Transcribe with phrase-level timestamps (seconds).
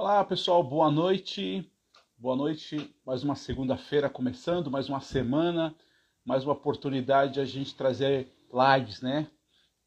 [0.00, 1.68] Olá, pessoal, boa noite.
[2.16, 2.94] Boa noite.
[3.04, 5.74] Mais uma segunda-feira começando, mais uma semana,
[6.24, 9.28] mais uma oportunidade de a gente trazer lives, né?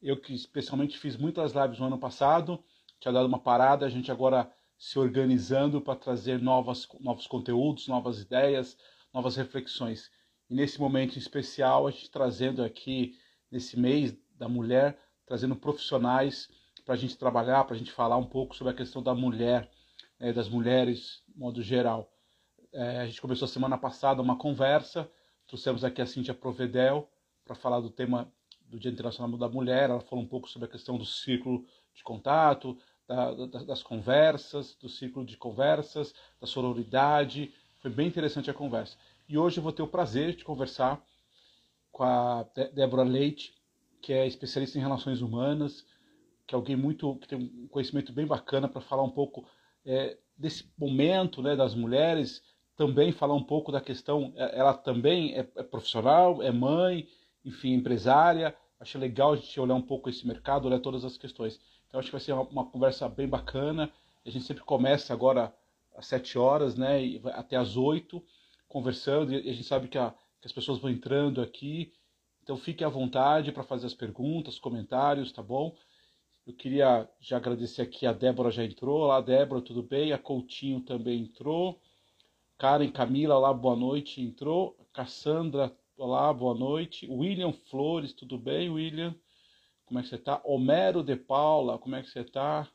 [0.02, 2.62] Eu que especialmente fiz muitas lives no ano passado,
[3.00, 8.20] tinha dado uma parada, a gente agora se organizando para trazer novas, novos conteúdos, novas
[8.20, 8.78] ideias,
[9.14, 10.12] novas reflexões.
[10.50, 13.18] E nesse momento especial, a gente trazendo aqui,
[13.50, 16.50] nesse mês da mulher, trazendo profissionais
[16.84, 19.72] para a gente trabalhar, para a gente falar um pouco sobre a questão da mulher
[20.22, 22.10] é, das mulheres, de modo geral.
[22.72, 25.12] É, a gente começou semana passada uma conversa,
[25.48, 27.10] trouxemos aqui a Cíntia Provedel
[27.44, 29.90] para falar do tema do Dia Internacional da Mulher.
[29.90, 34.76] Ela falou um pouco sobre a questão do círculo de contato, da, da, das conversas,
[34.76, 37.54] do ciclo de conversas, da sororidade.
[37.80, 38.98] Foi bem interessante a conversa.
[39.28, 41.04] E hoje eu vou ter o prazer de conversar
[41.92, 43.54] com a Débora Leite,
[44.02, 45.86] que é especialista em relações humanas,
[46.48, 49.46] que é alguém muito que tem um conhecimento bem bacana para falar um pouco
[49.86, 52.42] é, desse momento né, das mulheres,
[52.76, 57.08] também falar um pouco da questão, é, ela também é, é profissional, é mãe,
[57.46, 58.56] enfim, empresária.
[58.80, 61.60] Achei legal a gente olhar um pouco esse mercado, olhar todas as questões.
[61.88, 63.92] Então acho que vai ser uma, uma conversa bem bacana.
[64.26, 65.54] A gente sempre começa agora
[65.96, 68.24] às sete horas, né, e até às oito,
[68.68, 69.34] conversando.
[69.34, 71.94] E a gente sabe que, a, que as pessoas vão entrando aqui.
[72.42, 75.76] Então fique à vontade para fazer as perguntas, comentários, tá bom?
[76.46, 79.02] Eu queria já agradecer aqui, a Débora já entrou.
[79.02, 80.12] Olá, Débora, tudo bem?
[80.12, 81.80] A Coutinho também entrou.
[82.58, 84.76] Karen Camila, olá, boa noite, entrou.
[84.92, 87.08] Cassandra, olá, boa noite.
[87.08, 89.16] William Flores, tudo bem, William?
[89.86, 90.42] Como é que você está?
[90.44, 92.68] Homero de Paula, como é que você está?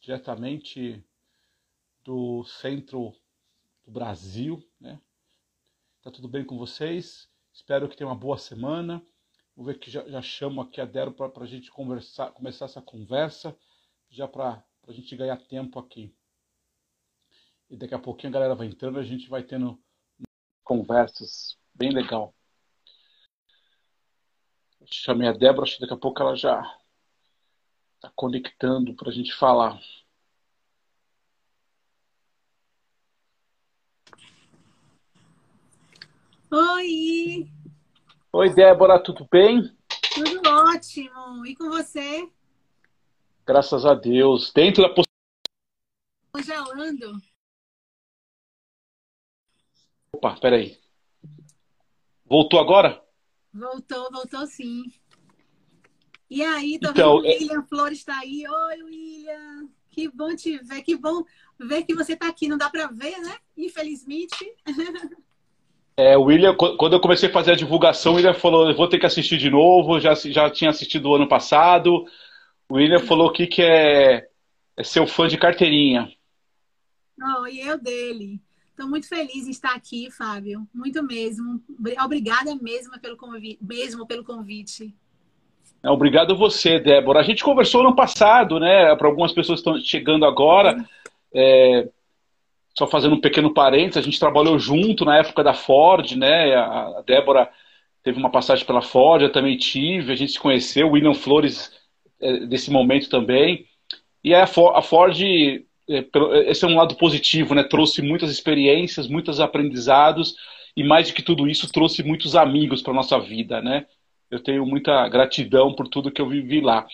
[0.00, 1.00] Diretamente
[2.04, 3.14] do centro
[3.84, 5.00] do Brasil, né?
[6.02, 7.28] Tá tudo bem com vocês?
[7.52, 9.00] Espero que tenham uma boa semana.
[9.56, 12.82] Vou ver que já, já chamo aqui a Dero para a gente conversar, começar essa
[12.82, 13.56] conversa,
[14.10, 16.14] já para a gente ganhar tempo aqui.
[17.70, 19.80] E daqui a pouquinho a galera vai entrando, a gente vai tendo
[20.64, 22.34] conversas bem legal.
[24.86, 26.60] Chamei a Débora, acho que daqui a pouco ela já
[27.96, 29.80] está conectando para a gente falar.
[36.50, 37.63] Oi!
[38.36, 39.62] Oi, Débora, tudo bem?
[40.12, 41.46] Tudo ótimo.
[41.46, 42.28] E com você?
[43.46, 44.52] Graças a Deus.
[44.52, 44.92] Dentro da
[46.32, 47.12] Congelando.
[50.12, 50.76] Opa, peraí.
[52.24, 53.00] Voltou agora?
[53.52, 54.82] Voltou, voltou sim.
[56.28, 57.66] E aí, tô então, vendo o William é...
[57.68, 58.42] Flores está aí.
[58.48, 59.68] Oi, William.
[59.92, 61.22] Que bom te ver, que bom
[61.56, 62.48] ver que você está aqui.
[62.48, 63.38] Não dá para ver, né?
[63.56, 64.56] Infelizmente.
[65.96, 68.88] É, o William, quando eu comecei a fazer a divulgação, o William falou: eu vou
[68.88, 72.04] ter que assistir de novo, já, já tinha assistido o ano passado.
[72.68, 74.26] O William falou aqui que é,
[74.76, 76.10] é seu fã de carteirinha.
[77.20, 78.40] Oh, e eu dele.
[78.70, 80.66] Estou muito feliz em estar aqui, Fábio.
[80.74, 81.62] Muito mesmo.
[82.04, 83.58] Obrigada mesmo pelo convite.
[83.62, 84.92] Mesmo pelo convite.
[85.80, 87.20] É, obrigado a você, Débora.
[87.20, 88.96] A gente conversou no passado, né?
[88.96, 90.84] Para algumas pessoas que estão chegando agora.
[91.32, 91.88] É,
[92.76, 96.54] só fazendo um pequeno parênteses, a gente trabalhou junto na época da Ford, né?
[96.56, 97.48] A Débora
[98.02, 101.72] teve uma passagem pela Ford, eu também tive, a gente se conheceu, o William Flores
[102.20, 103.66] é, desse momento também.
[104.22, 105.20] E a Ford,
[105.88, 106.04] é,
[106.50, 107.62] esse é um lado positivo, né?
[107.62, 110.34] Trouxe muitas experiências, muitos aprendizados
[110.76, 113.86] e mais do que tudo isso, trouxe muitos amigos para nossa vida, né?
[114.30, 116.86] Eu tenho muita gratidão por tudo que eu vivi lá.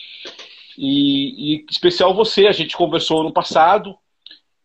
[0.77, 3.97] E, e especial você, a gente conversou no passado,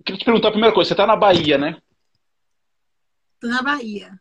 [0.05, 1.77] queria te perguntar a primeira coisa, você está na Bahia, né?
[3.33, 4.11] Estou na Bahia.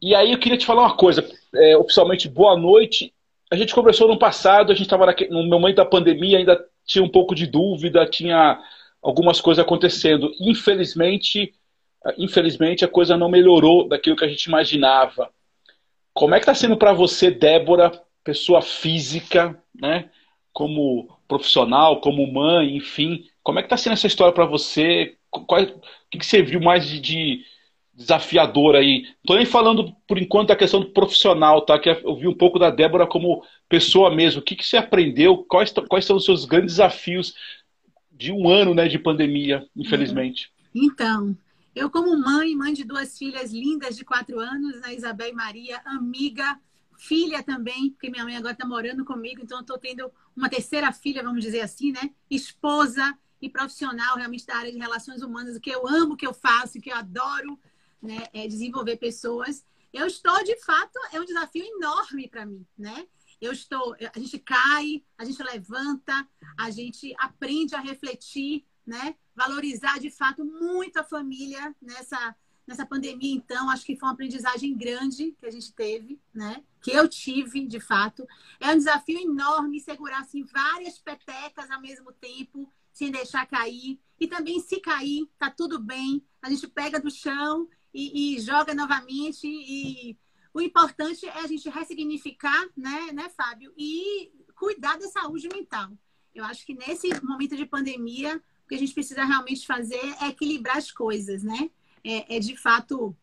[0.00, 3.14] e aí eu queria te falar uma coisa, é, oficialmente, boa noite.
[3.50, 7.08] A gente conversou no passado, a gente estava no momento da pandemia, ainda tinha um
[7.08, 8.60] pouco de dúvida, tinha
[9.02, 10.30] algumas coisas acontecendo.
[10.38, 11.54] Infelizmente,
[12.18, 15.30] infelizmente a coisa não melhorou daquilo que a gente imaginava.
[16.12, 17.90] Como é que está sendo para você, Débora,
[18.22, 20.10] pessoa física, né?
[20.52, 25.16] Como profissional, como mãe, enfim, como é que está sendo essa história para você?
[25.30, 25.80] Qual, o
[26.10, 27.46] que, que você viu mais de, de
[27.94, 29.06] desafiador aí?
[29.22, 31.78] Estou nem falando, por enquanto, da questão do profissional, tá?
[31.78, 34.42] Que eu vi um pouco da Débora como pessoa mesmo.
[34.42, 35.38] O que, que você aprendeu?
[35.48, 37.32] Quais, quais são os seus grandes desafios
[38.12, 40.52] de um ano né, de pandemia, infelizmente?
[40.74, 41.34] Então,
[41.74, 45.80] eu como mãe, mãe de duas filhas lindas de quatro anos, a Isabel e Maria,
[45.86, 46.60] amiga,
[46.98, 51.22] filha também, porque minha mãe agora está morando comigo, então estou tendo uma terceira filha,
[51.22, 52.10] vamos dizer assim, né?
[52.30, 56.26] Esposa, e profissional realmente da área de relações humanas, o que eu amo, o que
[56.26, 57.58] eu faço, o que eu adoro
[58.00, 59.64] né, é desenvolver pessoas.
[59.92, 63.06] Eu estou, de fato, é um desafio enorme para mim, né?
[63.40, 69.14] Eu estou, a gente cai, a gente levanta, a gente aprende a refletir né?
[69.36, 72.34] Valorizar de fato muito a família nessa
[72.66, 76.62] nessa pandemia, então, acho que foi uma aprendizagem grande que a gente teve, né?
[76.82, 78.28] Que eu tive, de fato.
[78.60, 84.00] É um desafio enorme segurar assim, várias petecas ao mesmo tempo, sem deixar cair.
[84.18, 86.22] E também, se cair, tá tudo bem.
[86.42, 89.46] A gente pega do chão e, e joga novamente.
[89.46, 90.18] E
[90.52, 93.72] o importante é a gente ressignificar, né, né, Fábio?
[93.76, 95.90] E cuidar da saúde mental.
[96.34, 100.28] Eu acho que nesse momento de pandemia, o que a gente precisa realmente fazer é
[100.28, 101.70] equilibrar as coisas, né?
[102.04, 103.16] é, é de fato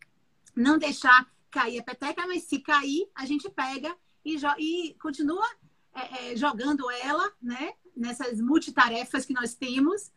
[0.55, 5.47] não deixar cair a peteca, mas se cair, a gente pega e, e continua
[5.93, 7.73] é, é, jogando ela, né?
[7.95, 10.11] Nessas multitarefas que nós temos,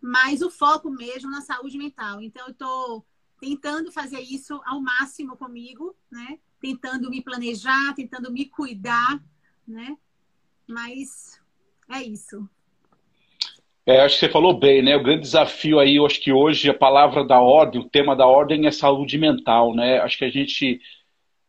[0.00, 2.20] mas o foco mesmo na saúde mental.
[2.20, 3.06] Então, eu estou
[3.40, 6.38] tentando fazer isso ao máximo comigo, né?
[6.60, 9.22] Tentando me planejar, tentando me cuidar,
[9.66, 9.96] né?
[10.66, 11.40] Mas
[11.90, 12.48] é isso.
[13.86, 14.96] É, acho que você falou bem, né?
[14.96, 18.26] O grande desafio aí, eu acho que hoje a palavra da ordem, o tema da
[18.26, 19.98] ordem é saúde mental, né?
[19.98, 20.80] Acho que a gente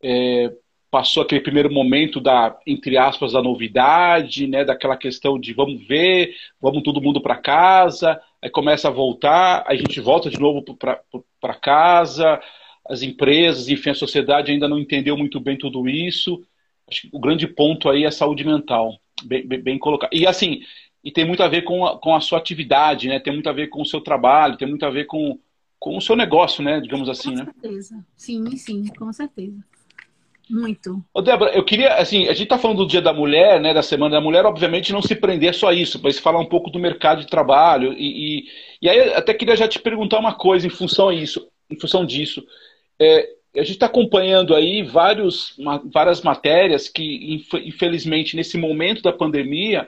[0.04, 0.54] é,
[0.96, 4.64] passou aquele primeiro momento da, entre aspas, da novidade, né?
[4.64, 9.76] Daquela questão de vamos ver, vamos todo mundo para casa, aí começa a voltar, a
[9.76, 12.40] gente volta de novo para casa,
[12.88, 16.42] as empresas, enfim, a sociedade ainda não entendeu muito bem tudo isso.
[16.90, 20.14] Acho que o grande ponto aí é a saúde mental, bem, bem, bem colocado.
[20.14, 20.62] E assim,
[21.04, 23.20] e tem muito a ver com a, com a sua atividade, né?
[23.20, 25.38] Tem muito a ver com o seu trabalho, tem muito a ver com,
[25.78, 26.80] com o seu negócio, né?
[26.80, 27.44] Digamos assim, né?
[27.44, 28.06] Com certeza.
[28.16, 29.75] Sim, sim, com certeza.
[30.50, 31.04] Muito.
[31.14, 33.82] Ô, Débora, eu queria, assim, a gente está falando do Dia da Mulher, né, da
[33.82, 36.80] Semana da Mulher, obviamente não se prender só a isso, mas falar um pouco do
[36.80, 37.94] mercado de trabalho.
[37.94, 38.46] E, e,
[38.82, 42.46] e aí até queria já te perguntar uma coisa em função isso, em função disso.
[43.00, 45.56] É, a gente está acompanhando aí vários,
[45.92, 49.88] várias matérias que, infelizmente, nesse momento da pandemia,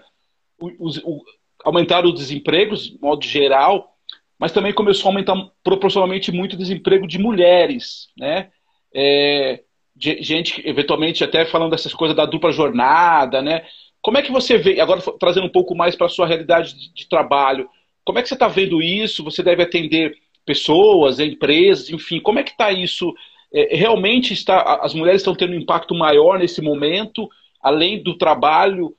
[0.80, 1.24] os, o,
[1.64, 3.94] aumentaram os desempregos, de modo geral,
[4.40, 8.50] mas também começou a aumentar proporcionalmente muito o desemprego de mulheres, né?
[8.94, 9.64] É,
[10.00, 13.66] gente, eventualmente, até falando dessas coisas da dupla jornada, né?
[14.02, 16.94] Como é que você vê, agora trazendo um pouco mais para a sua realidade de,
[16.94, 17.70] de, trabalho,
[18.06, 19.24] como é que você está vendo isso?
[19.24, 20.16] Você deve atender
[20.46, 23.14] pessoas, empresas, enfim, como é que está isso?
[23.52, 27.30] É, realmente está, as mulheres estão tendo um impacto maior nesse momento,
[27.62, 28.96] além do trabalho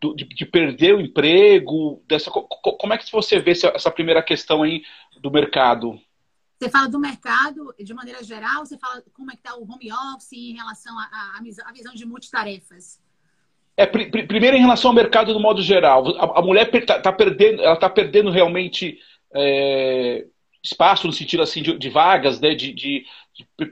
[0.00, 2.02] do, de, de, perder o emprego?
[2.08, 4.82] Dessa, como é que você vê essa, essa primeira questão aí
[5.20, 6.00] do mercado?
[6.60, 9.90] Você fala do mercado de maneira geral, você fala como é que está o home
[10.14, 13.00] office em relação à visão de multitarefas?
[13.74, 16.06] É, pr pr primeiro em relação ao mercado do modo geral.
[16.18, 18.98] A, a mulher está tá perdendo, ela está perdendo realmente
[19.34, 20.26] é,
[20.62, 23.06] espaço no sentido assim de, de vagas, né, de, de,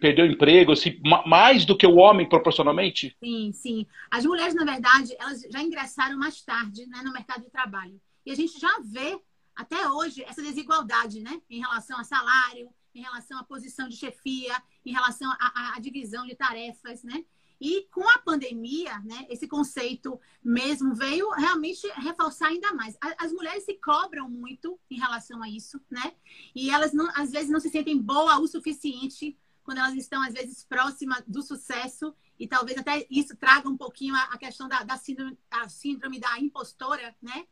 [0.01, 3.15] perdeu o emprego, assim, mais do que o homem proporcionalmente?
[3.23, 3.87] Sim, sim.
[4.11, 8.01] As mulheres, na verdade, elas já ingressaram mais tarde né, no mercado de trabalho.
[8.25, 9.19] E a gente já vê,
[9.59, 14.55] até hoje, essa desigualdade né, em relação a salário, em relação à posição de chefia,
[14.87, 17.25] em relação à divisão de tarefas, né?
[17.61, 22.97] E com a pandemia, né, esse conceito mesmo veio realmente reforçar ainda mais.
[23.19, 26.15] As mulheres se cobram muito em relação a isso, né?
[26.55, 30.33] E elas não, às vezes não se sentem boa o suficiente quando elas estão, às
[30.33, 34.97] vezes, próximas do sucesso, e talvez até isso traga um pouquinho a, questão da, da
[34.97, 37.45] síndrome, a síndrome da impostora, né?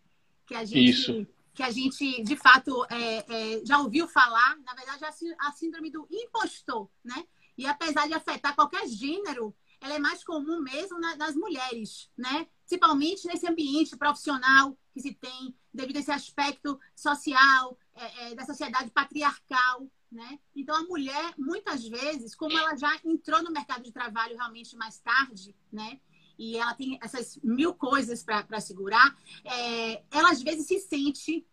[0.47, 1.27] Que a gente, isso.
[1.57, 4.57] Que a gente, de fato, é, é, já ouviu falar.
[4.59, 5.05] Na verdade,
[5.41, 7.27] a síndrome do impostor, né?
[7.57, 12.47] E apesar de afetar qualquer gênero, ela é mais comum mesmo nas mulheres, né?
[12.61, 18.45] Principalmente nesse ambiente profissional que se tem, devido a esse aspecto social, é, é, da
[18.45, 20.39] sociedade patriarcal, né?
[20.55, 24.99] Então, a mulher, muitas vezes, como ela já entrou no mercado de trabalho realmente mais
[24.99, 26.01] tarde, né?
[26.39, 31.47] E ela tem essas mil coisas para segurar, é, ela às vezes se sente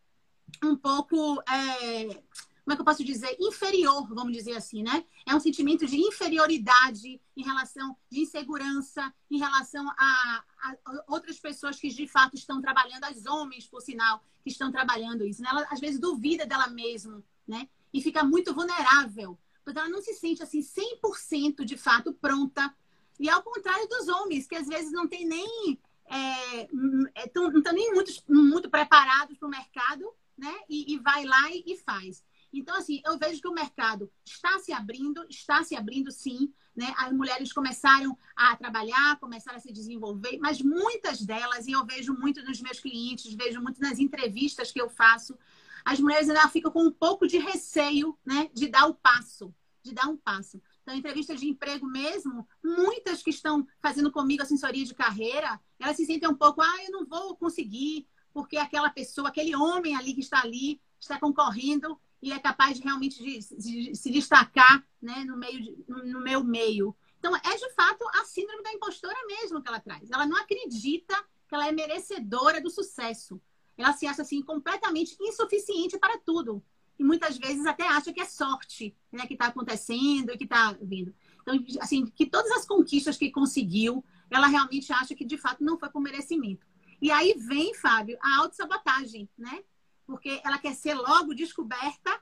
[0.63, 1.41] um pouco.
[1.49, 2.21] É,
[2.63, 3.35] como é que eu posso dizer?
[3.41, 5.03] Inferior, vamos dizer assim, né?
[5.25, 11.77] É um sentimento de inferioridade em relação de insegurança, em relação a, a outras pessoas
[11.77, 15.41] que de fato estão trabalhando, as homens, por sinal, que estão trabalhando isso.
[15.41, 15.49] Né?
[15.49, 17.67] Ela às vezes duvida dela mesma, né?
[17.93, 22.75] e fica muito vulnerável, porque ela não se sente assim 100% de fato pronta.
[23.19, 26.67] E ao contrário dos homens, que às vezes não tem nem é,
[27.15, 30.05] é tão, não estão nem muito, muito preparados para o mercado,
[30.37, 30.53] né?
[30.69, 32.23] E, e vai lá e, e, faz.
[32.51, 36.93] Então, assim, eu vejo que o mercado está se abrindo, está se abrindo sim, né?
[36.97, 42.13] As mulheres começaram a trabalhar, começaram a se desenvolver, mas muitas delas, e eu vejo
[42.13, 45.37] muito nos meus clientes, vejo muito nas entrevistas que eu faço,
[45.85, 49.93] as mulheres ainda ficam com um pouco de receio, né, de dar o passo, de
[49.93, 50.61] dar um passo.
[50.83, 56.05] Então, entrevista de emprego mesmo, muitas que estão fazendo comigo assessoria de carreira, elas se
[56.05, 60.19] sentem um pouco, ah, eu não vou conseguir, porque aquela pessoa, aquele homem ali que
[60.19, 65.37] está ali, está concorrendo e é capaz de realmente de, de, se destacar né, no,
[65.37, 66.95] meio de, no meu meio.
[67.17, 70.11] Então, é de fato a síndrome da impostora mesmo que ela traz.
[70.11, 71.15] Ela não acredita
[71.47, 73.41] que ela é merecedora do sucesso.
[73.77, 76.63] Ela se acha assim completamente insuficiente para tudo.
[76.97, 80.75] E muitas vezes até acha que é sorte né, que está acontecendo e que está
[80.81, 81.13] vindo.
[81.41, 85.77] Então, assim, que todas as conquistas que conseguiu, ela realmente acha que de fato não
[85.77, 86.65] foi por merecimento.
[87.01, 89.63] E aí vem, Fábio, a autossabotagem, né?
[90.05, 92.19] porque ela quer ser logo descoberta,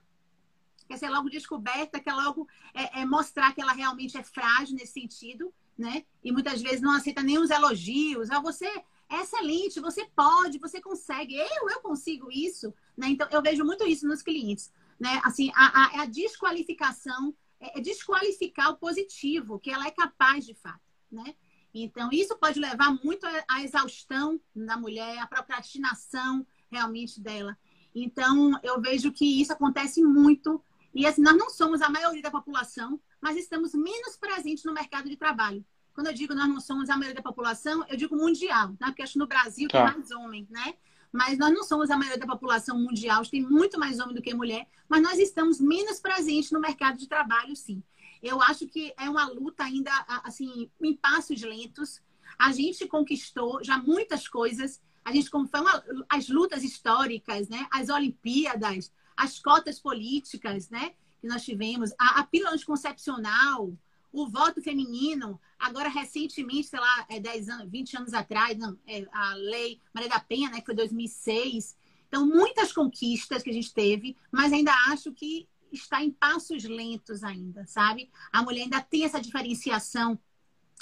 [0.88, 4.94] quer ser logo descoberta, quer logo é, é, mostrar que ela realmente é frágil nesse
[4.94, 6.06] sentido, né?
[6.24, 8.30] E muitas vezes não aceita nem os elogios.
[8.30, 8.70] Ah, você
[9.12, 13.08] é excelente, você pode, você consegue, eu, eu consigo isso, né?
[13.10, 15.20] Então, eu vejo muito isso nos clientes, né?
[15.24, 20.56] Assim, a, a, a desqualificação, é, é desqualificar o positivo, que ela é capaz de
[20.56, 21.36] fato, né?
[21.74, 27.58] Então, isso pode levar muito à exaustão da mulher, à procrastinação realmente dela.
[27.94, 30.64] Então, eu vejo que isso acontece muito.
[30.94, 35.10] E assim, nós não somos a maioria da população, mas estamos menos presentes no mercado
[35.10, 35.66] de trabalho.
[35.94, 38.88] Quando eu digo nós não somos a maioria da população, eu digo mundial, né?
[38.88, 39.86] porque acho que no Brasil tá.
[39.86, 40.76] tem mais homem, né?
[41.12, 44.34] Mas nós não somos a maioria da população mundial, tem muito mais homem do que
[44.34, 47.84] mulher, mas nós estamos menos presentes no mercado de trabalho, sim.
[48.24, 49.92] Eu acho que é uma luta ainda,
[50.24, 52.02] assim, em passos lentos.
[52.38, 57.68] A gente conquistou já muitas coisas, a gente foi uma, as lutas históricas, né?
[57.72, 60.94] As Olimpíadas, as cotas políticas, né?
[61.20, 63.74] Que nós tivemos, a, a pílula anticoncepcional,
[64.12, 69.08] o voto feminino, agora recentemente, sei lá, é 10 anos, 20 anos atrás, não, é
[69.12, 71.78] a lei Maria da Penha, né, que foi 2006.
[72.08, 77.24] Então, muitas conquistas que a gente teve, mas ainda acho que está em passos lentos
[77.24, 78.12] ainda, sabe?
[78.32, 80.20] A mulher ainda tem essa diferenciação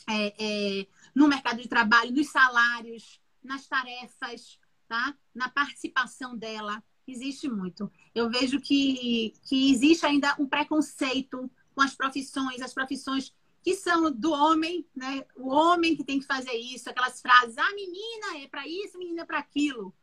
[0.08, 4.58] é, é, no mercado de trabalho, nos salários, nas tarefas,
[4.88, 5.16] tá?
[5.34, 6.84] na participação dela.
[7.08, 7.92] Existe muito.
[8.14, 13.34] Eu vejo que, que existe ainda um preconceito com as profissões, as profissões
[13.64, 15.24] que são do homem, né?
[15.38, 19.22] O homem que tem que fazer isso, aquelas frases, ah, menina é para isso, menina
[19.22, 19.94] é para aquilo.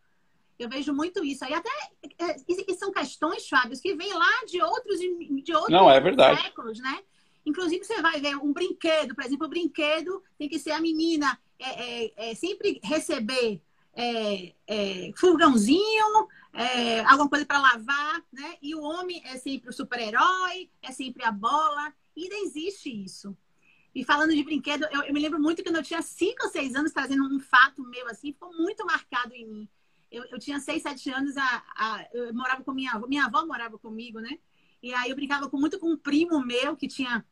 [0.59, 1.45] Eu vejo muito isso.
[1.45, 1.71] Aí até
[2.19, 6.41] é, e são questões, Fábio, que vêm lá de outros de outros Não, é verdade.
[6.41, 6.99] séculos, né?
[7.45, 11.39] Inclusive, você vai ver um brinquedo, por exemplo, o brinquedo tem que ser a menina
[11.59, 13.61] é, é, é sempre receber
[13.93, 18.57] é, é, furgãozinho, é, alguma coisa para lavar, né?
[18.63, 21.93] E o homem é sempre o super-herói, é sempre a bola.
[22.17, 23.37] E ainda existe isso.
[23.95, 26.51] E falando de brinquedo, eu, eu, me lembro muito que quando eu tinha 5 ou
[26.51, 29.69] 6 anos, trazendo um fato meu assim, ficou muito marcado em mim.
[30.11, 33.45] Eu, eu tinha 6, 7 anos, a, a, eu morava com minha avó, minha avó
[33.45, 34.39] morava comigo, né?
[34.83, 37.25] E aí eu brincava com, muito com um primo meu que tinha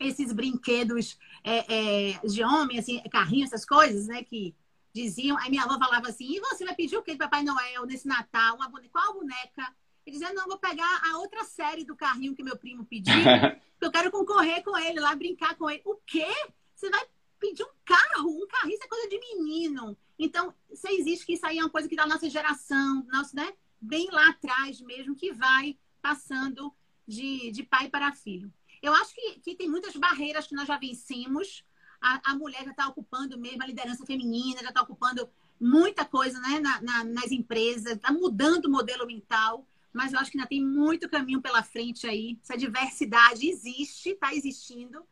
[0.00, 4.24] esses brinquedos é, é, de homem, assim, carrinho, essas coisas, né?
[4.24, 4.54] Que
[5.02, 5.38] diziam.
[5.38, 8.06] Aí minha avó falava assim: e você vai pedir o que de Papai Noel nesse
[8.06, 8.56] Natal?
[8.56, 8.90] Uma boneca?
[8.92, 9.74] Qual boneca?
[10.04, 13.14] Ele dizia: não, vou pegar a outra série do carrinho que meu primo pediu,
[13.78, 15.82] que eu quero concorrer com ele lá, brincar com ele.
[15.84, 16.26] O quê?
[16.74, 17.04] Você vai
[17.38, 18.30] pedir um carro?
[18.30, 19.96] Um carrinho, isso é coisa de menino.
[20.18, 23.52] Então, você existe que isso aí é uma coisa que da nossa geração, nosso, né?
[23.80, 26.74] Bem lá atrás mesmo, que vai passando
[27.06, 28.52] de, de pai para filho.
[28.82, 31.64] Eu acho que, que tem muitas barreiras que nós já vencemos.
[32.00, 35.28] A, a mulher já está ocupando mesmo a liderança feminina, já está ocupando
[35.60, 40.30] muita coisa né, na, na, nas empresas, está mudando o modelo mental, mas eu acho
[40.30, 42.38] que ainda tem muito caminho pela frente aí.
[42.42, 45.02] Essa diversidade existe, está existindo,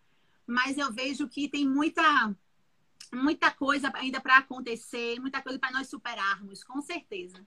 [0.47, 2.03] mas eu vejo que tem muita,
[3.13, 7.45] muita coisa ainda para acontecer, muita coisa para nós superarmos, com certeza.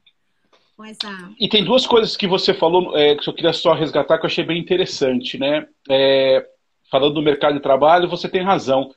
[1.38, 4.30] E tem duas coisas que você falou é, que eu queria só resgatar que eu
[4.30, 5.68] achei bem interessante, né?
[5.90, 6.50] É,
[6.90, 8.94] falando do mercado de trabalho, você tem razão.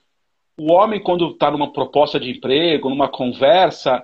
[0.59, 4.03] O homem, quando está numa proposta de emprego, numa conversa,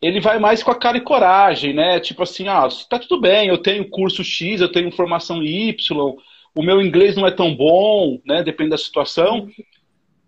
[0.00, 1.98] ele vai mais com a cara e coragem, né?
[1.98, 6.14] Tipo assim, ah, tá tudo bem, eu tenho curso X, eu tenho formação Y,
[6.54, 8.42] o meu inglês não é tão bom, né?
[8.42, 9.48] Depende da situação.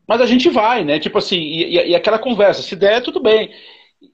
[0.07, 0.99] Mas a gente vai, né?
[0.99, 3.51] Tipo assim, e, e, aquela conversa, se der, tudo bem.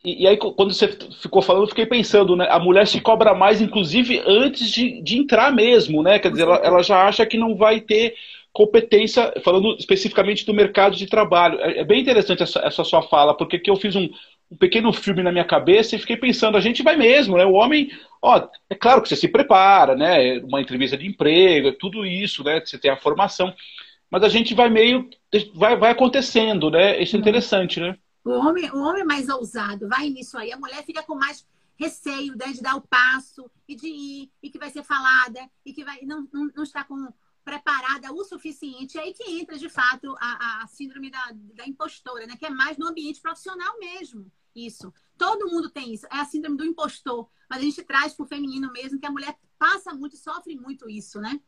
[0.05, 0.89] E, e, aí, quando você
[1.23, 2.47] ficou falando, eu fiquei pensando, né?
[2.51, 6.19] A mulher se cobra mais, inclusive, antes de, de entrar mesmo, né?
[6.19, 8.15] Quer dizer, ela, ela já acha que não vai ter
[8.57, 11.61] competência, falando especificamente do mercado de trabalho.
[11.61, 14.09] É, é bem interessante essa, essa, sua fala, porque que eu fiz um,
[14.51, 17.45] um, pequeno filme na minha cabeça e fiquei pensando, a gente vai mesmo, né?
[17.45, 17.91] O homem,
[18.23, 20.39] ó, é claro que você se prepara, né?
[20.39, 22.59] Uma entrevista de emprego, tudo isso, né?
[22.65, 23.55] Você tem a formação,
[24.11, 25.07] mas a gente vai meio,
[25.55, 26.99] vai, vai acontecendo, né?
[26.99, 27.21] Isso é uhum.
[27.21, 27.95] interessante, né?
[28.25, 30.51] O homem, o homem é mais ousado, vai nisso aí.
[30.51, 31.47] A mulher fica com mais
[31.79, 35.75] receio né, de dar o passo e de ir, e que vai ser falada, e
[35.75, 37.13] que vai, não, não, não está com,
[37.47, 38.99] preparada o suficiente.
[38.99, 42.35] É aí que entra, de fato, a, a síndrome da, da impostora, né?
[42.37, 44.27] Que é mais no ambiente profissional mesmo.
[44.55, 44.93] Isso.
[45.17, 46.07] Todo mundo tem isso.
[46.13, 47.29] É a síndrome do impostor.
[47.49, 50.91] Mas a gente traz para o feminino mesmo, que a mulher passa muito sofre muito
[50.91, 51.39] isso, né?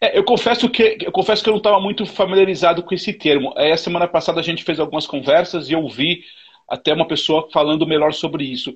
[0.00, 3.54] É, eu confesso que eu confesso que eu não estava muito familiarizado com esse termo.
[3.56, 6.24] É, a semana passada a gente fez algumas conversas e eu vi
[6.68, 8.74] até uma pessoa falando melhor sobre isso.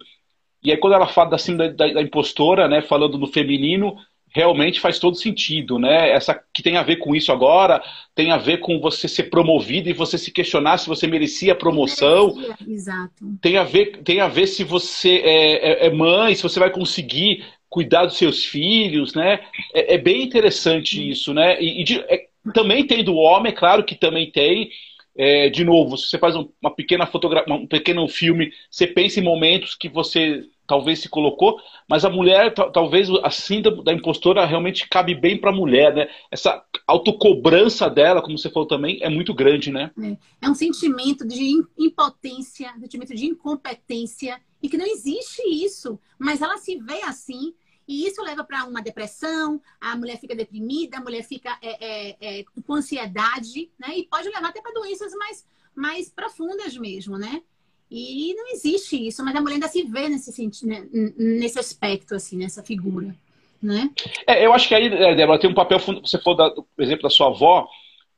[0.62, 3.96] E aí quando ela fala assim da, da, da impostora, né, falando no feminino,
[4.30, 6.10] realmente faz todo sentido, né?
[6.10, 7.82] Essa que tem a ver com isso agora,
[8.14, 11.56] tem a ver com você ser promovido e você se questionar se você merecia a
[11.56, 12.34] promoção.
[12.34, 13.38] Merecia, exato.
[13.40, 16.70] Tem a ver, tem a ver se você é, é, é, mãe, se você vai
[16.70, 19.40] conseguir cuidar dos seus filhos, né?
[19.74, 21.60] É, é bem interessante isso, né?
[21.60, 24.70] E, e de, é, também tem do homem, é claro que também tem.
[25.16, 29.22] É, de novo, se você faz uma pequena fotografia, um pequeno filme, você pensa em
[29.24, 31.58] momentos que você talvez se colocou,
[31.88, 36.08] mas a mulher, talvez a síndrome da impostora realmente cabe bem para a mulher, né?
[36.30, 39.90] Essa autocobrança dela, como você falou também, é muito grande, né?
[39.98, 45.98] É, é um sentimento de impotência, um sentimento de incompetência, e que não existe isso,
[46.18, 47.54] mas ela se vê assim,
[47.86, 52.40] e isso leva para uma depressão, a mulher fica deprimida, a mulher fica é, é,
[52.40, 53.96] é, com ansiedade, né?
[53.96, 57.42] E pode levar até para doenças mais, mais profundas mesmo, né?
[57.90, 62.14] E não existe isso, mas a mulher ainda se vê nesse, sentido, né, nesse aspecto,
[62.14, 63.14] assim, nessa figura.
[63.62, 63.90] Né?
[64.26, 65.78] É, eu acho que aí, é, Débora, tem um papel.
[65.78, 67.66] Você falou do exemplo da sua avó,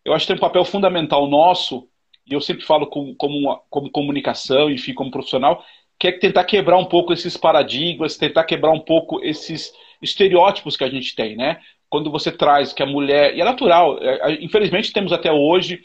[0.04, 1.88] eu acho que tem um papel fundamental nosso,
[2.26, 5.64] e eu sempre falo como, como, como comunicação, enfim, como profissional,
[5.98, 9.72] que é tentar quebrar um pouco esses paradigmas, tentar quebrar um pouco esses
[10.02, 11.60] estereótipos que a gente tem, né?
[11.88, 13.36] Quando você traz que a mulher.
[13.36, 15.80] E é natural, é, infelizmente temos até hoje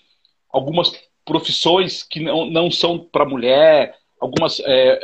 [0.50, 0.92] algumas
[1.26, 5.00] profissões que não, não são para mulher, algumas é,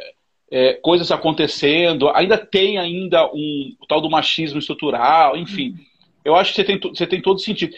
[0.51, 5.75] é, coisas acontecendo, ainda tem ainda um o tal do machismo estrutural, enfim.
[6.24, 7.75] Eu acho que você tem, você tem todo sentido.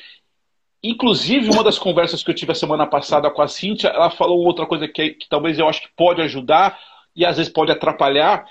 [0.83, 4.43] Inclusive, uma das conversas que eu tive a semana passada com a Cíntia, ela falou
[4.43, 6.77] outra coisa que, que talvez eu acho que pode ajudar
[7.15, 8.45] e às vezes pode atrapalhar,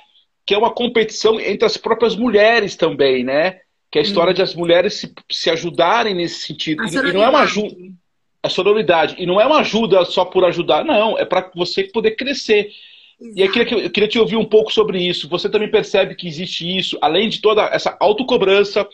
[0.47, 3.61] que é uma competição entre as próprias mulheres também, né?
[3.91, 4.35] Que é a história hum.
[4.35, 6.83] de as mulheres se, se ajudarem nesse sentido.
[6.87, 7.77] E não é uma ajuda
[8.43, 9.15] a sororidade.
[9.19, 11.17] E não é uma ajuda só por ajudar, não.
[11.17, 12.73] É para você poder crescer.
[13.21, 13.39] Exato.
[13.39, 15.29] E eu queria, eu queria te ouvir um pouco sobre isso.
[15.29, 18.87] Você também percebe que existe isso, além de toda essa autocobrança,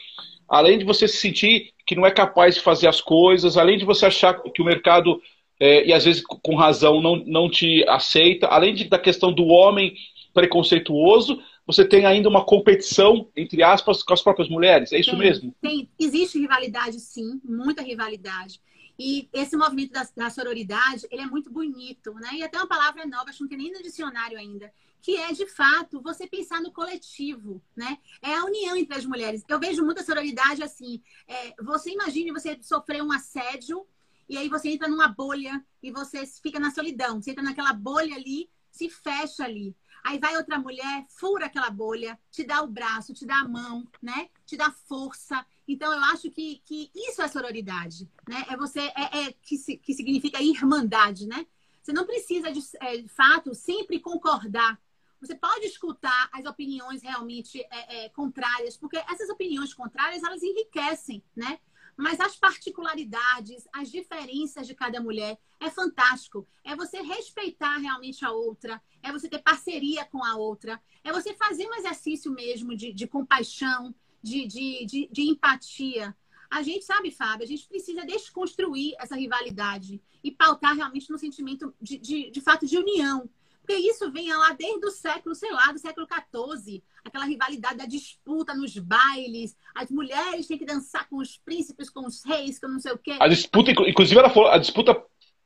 [0.49, 3.85] além de você se sentir que não é capaz de fazer as coisas, além de
[3.85, 5.21] você achar que o mercado,
[5.59, 9.47] é, e às vezes com razão, não, não te aceita, além de, da questão do
[9.47, 9.95] homem
[10.35, 14.93] preconceituoso, você tem ainda uma competição, entre aspas, com as próprias mulheres.
[14.93, 15.55] É isso tem, mesmo?
[15.61, 15.89] Tem.
[15.99, 18.61] Existe rivalidade, sim, muita rivalidade.
[18.99, 22.31] E esse movimento da, da, sororidade, ele é muito bonito, né?
[22.33, 25.33] E até uma palavra nova, acho que não tem nem no dicionário ainda, que é,
[25.33, 27.99] de fato, você pensar no coletivo, né?
[28.21, 29.45] É a união entre as mulheres.
[29.49, 33.87] Eu vejo muita sororidade assim, é, você imagine você sofrer um assédio
[34.29, 37.23] e aí você entra numa bolha e você fica na solidão.
[37.23, 39.77] Você entra naquela bolha ali, se fecha ali.
[40.05, 43.87] Aí vai outra mulher, fura aquela bolha, te dá o braço, te dá a mão,
[44.03, 44.29] né?
[44.45, 45.45] Te dá força.
[45.69, 48.47] Então, eu acho que, que isso é sororidade, né?
[48.49, 51.47] É você, é, é que, se, que significa irmandade, né?
[51.83, 54.81] Você não precisa, de, é, de fato, sempre concordar.
[55.21, 61.23] Você pode escutar as opiniões realmente é, é, contrárias, porque essas opiniões contrárias, elas enriquecem,
[61.37, 61.61] né?
[61.99, 66.47] Mas as particularidades, as diferenças de cada mulher é fantástico.
[66.65, 71.35] É você respeitar realmente a outra, é você ter parceria com a outra, é você
[71.35, 76.17] fazer um exercício mesmo de, de compaixão, de, de, de, de empatia.
[76.51, 81.75] A gente sabe, Fábio, a gente precisa desconstruir essa rivalidade e pautar realmente no sentimento
[81.81, 83.29] de, de, de fato de união.
[83.69, 86.83] Porque isso vem lá desde o século, sei lá, do século XIV.
[87.05, 89.55] Aquela rivalidade da disputa nos bailes.
[89.75, 92.99] As mulheres têm que dançar com os príncipes, com os reis, com não sei o
[92.99, 93.19] quê.
[93.21, 94.95] A disputa, inclusive, ela falou, a disputa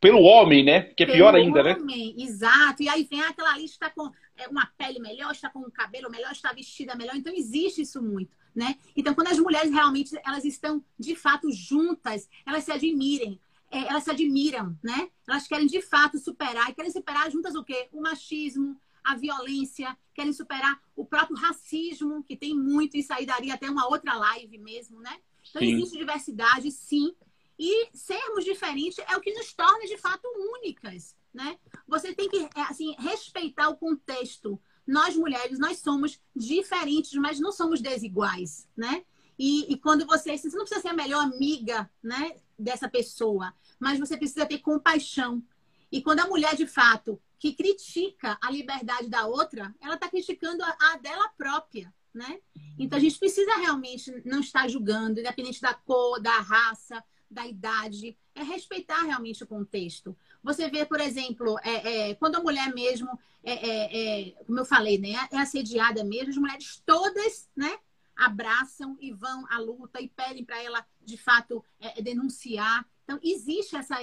[0.02, 0.82] pelo homem, né?
[0.82, 1.76] Que é pelo pior ainda, né?
[1.76, 2.24] homem, né?
[2.24, 2.82] Exato.
[2.82, 6.32] E aí vem aquela lista com é, uma pele melhor, está com um cabelo melhor,
[6.32, 7.14] está vestida melhor.
[7.14, 8.74] Então existe isso muito, né?
[8.96, 14.02] Então quando as mulheres realmente elas estão de fato juntas, elas se admirem é, elas
[14.02, 15.08] se admiram, né?
[15.26, 17.88] Elas querem de fato superar e querem superar juntas o quê?
[17.92, 23.54] O machismo, a violência, querem superar o próprio racismo, que tem muito, isso aí daria
[23.54, 25.16] até uma outra live mesmo, né?
[25.48, 25.72] Então sim.
[25.72, 27.14] existe diversidade, sim.
[27.58, 31.58] E sermos diferentes é o que nos torna de fato únicas, né?
[31.86, 34.60] Você tem que é, assim respeitar o contexto.
[34.86, 39.04] Nós mulheres, nós somos diferentes, mas não somos desiguais, né?
[39.38, 43.98] E, e quando você, você não precisa ser a melhor amiga, né, dessa pessoa, mas
[43.98, 45.42] você precisa ter compaixão.
[45.90, 50.62] E quando a mulher, de fato, que critica a liberdade da outra, ela está criticando
[50.62, 52.38] a, a, dela própria, né?
[52.78, 58.16] Então a gente precisa realmente não estar julgando, independente da cor, da raça, da idade,
[58.34, 60.16] é respeitar realmente o contexto.
[60.42, 64.64] você vê, por exemplo, é, é, quando a mulher mesmo, é, é, é como eu
[64.64, 67.76] falei, né, é assediada mesmo, as mulheres todas, né,
[68.16, 71.64] abraçam e vão à luta e pedem para ela, de fato,
[72.02, 72.86] denunciar.
[73.04, 73.96] Então, existe essa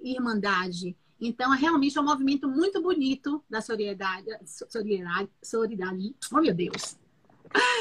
[0.00, 0.96] irmandade.
[1.20, 4.26] Então, realmente é um movimento muito bonito da solidariedade.
[4.44, 5.30] Solidariedade.
[5.42, 6.98] solidariedade oh, meu Deus!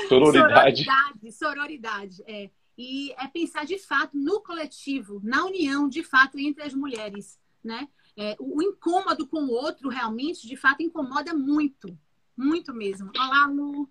[0.08, 0.84] Sororidade.
[0.84, 2.49] Sororidade, sororidade, é.
[2.77, 7.88] E é pensar de fato no coletivo, na união de fato entre as mulheres, né?
[8.15, 11.97] É, o, incômodo com o outro realmente, de fato, incomoda muito,
[12.38, 13.12] muito mesmo.
[13.17, 13.88] Olá, Lu.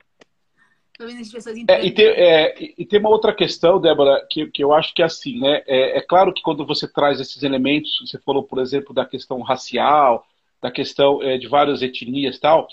[0.97, 4.47] Tô vendo as pessoas é, e, tem, é, e tem uma outra questão, Débora, que,
[4.47, 5.63] que eu acho que é assim, né?
[5.67, 9.41] É, é claro que quando você traz esses elementos, você falou, por exemplo, da questão
[9.41, 10.27] racial,
[10.61, 12.69] da questão é, de várias etnias e tal,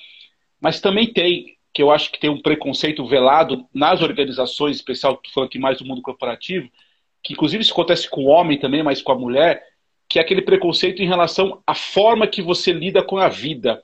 [0.61, 5.31] mas também tem que eu acho que tem um preconceito velado nas organizações, especial, estou
[5.33, 6.69] falando aqui mais do mundo corporativo,
[7.23, 9.63] que inclusive isso acontece com o homem também, mas com a mulher,
[10.07, 13.81] que é aquele preconceito em relação à forma que você lida com a vida,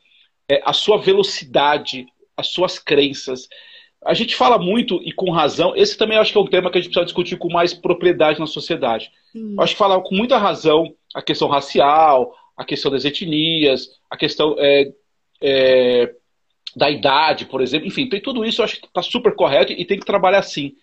[0.49, 3.47] é, a sua velocidade, as suas crenças.
[4.03, 6.77] A gente fala muito e com razão, esse também acho que é um tema que
[6.77, 9.11] a gente precisa discutir com mais propriedade na sociedade.
[9.31, 9.55] Sim.
[9.59, 14.55] Acho que fala com muita razão a questão racial, a questão das etnias, a questão
[14.59, 14.91] é,
[15.41, 16.13] é,
[16.75, 17.87] da idade, por exemplo.
[17.87, 20.73] Enfim, tem tudo isso, eu acho que está super correto e tem que trabalhar assim.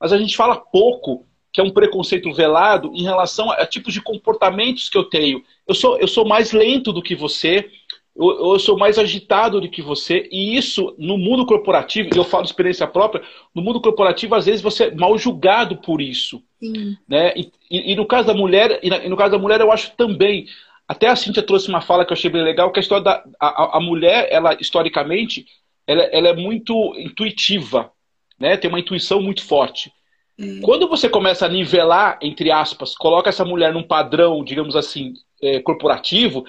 [0.00, 3.92] Mas a gente fala pouco que é um preconceito velado em relação a, a tipos
[3.92, 5.42] de comportamentos que eu tenho.
[5.68, 7.70] Eu sou, eu sou mais lento do que você,
[8.16, 12.24] eu, eu, sou mais agitado do que você, e isso no mundo corporativo, e eu
[12.24, 13.22] falo de experiência própria,
[13.54, 16.42] no mundo corporativo, às vezes você é mal julgado por isso.
[16.58, 16.96] Sim.
[17.08, 17.32] Né?
[17.36, 19.72] E, e, e no caso da mulher, e, na, e no caso da mulher, eu
[19.72, 20.46] acho também.
[20.86, 23.24] Até a Cintia trouxe uma fala que eu achei bem legal, que a história da
[23.40, 25.46] a, a mulher, ela historicamente,
[25.86, 27.90] ela, ela, é muito intuitiva,
[28.38, 28.56] né?
[28.56, 29.92] Tem uma intuição muito forte.
[30.38, 30.60] Hum.
[30.62, 35.60] Quando você começa a nivelar, entre aspas, coloca essa mulher num padrão, digamos assim, é,
[35.60, 36.44] corporativo,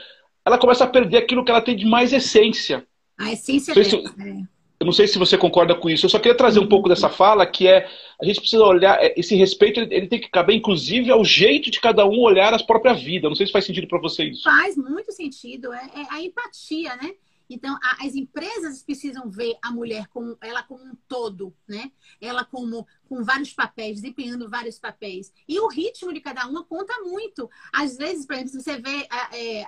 [0.45, 2.85] ela começa a perder aquilo que ela tem de mais essência.
[3.17, 3.85] A essência dela.
[3.85, 4.47] Se,
[4.83, 6.05] eu não sei se você concorda com isso.
[6.05, 7.89] Eu só queria trazer um pouco dessa fala, que é
[8.21, 11.79] a gente precisa olhar é, esse respeito, ele tem que caber inclusive ao jeito de
[11.79, 13.29] cada um olhar a própria vida.
[13.29, 14.43] Não sei se faz sentido para você isso.
[14.43, 15.73] Faz muito sentido.
[15.73, 17.13] É, é a empatia, né?
[17.49, 21.89] Então, a, as empresas precisam ver a mulher como ela como um todo, né?
[22.19, 25.31] Ela como com vários papéis, desempenhando vários papéis.
[25.47, 27.49] E o ritmo de cada uma conta muito.
[27.71, 29.65] Às vezes, por exemplo, você vê é,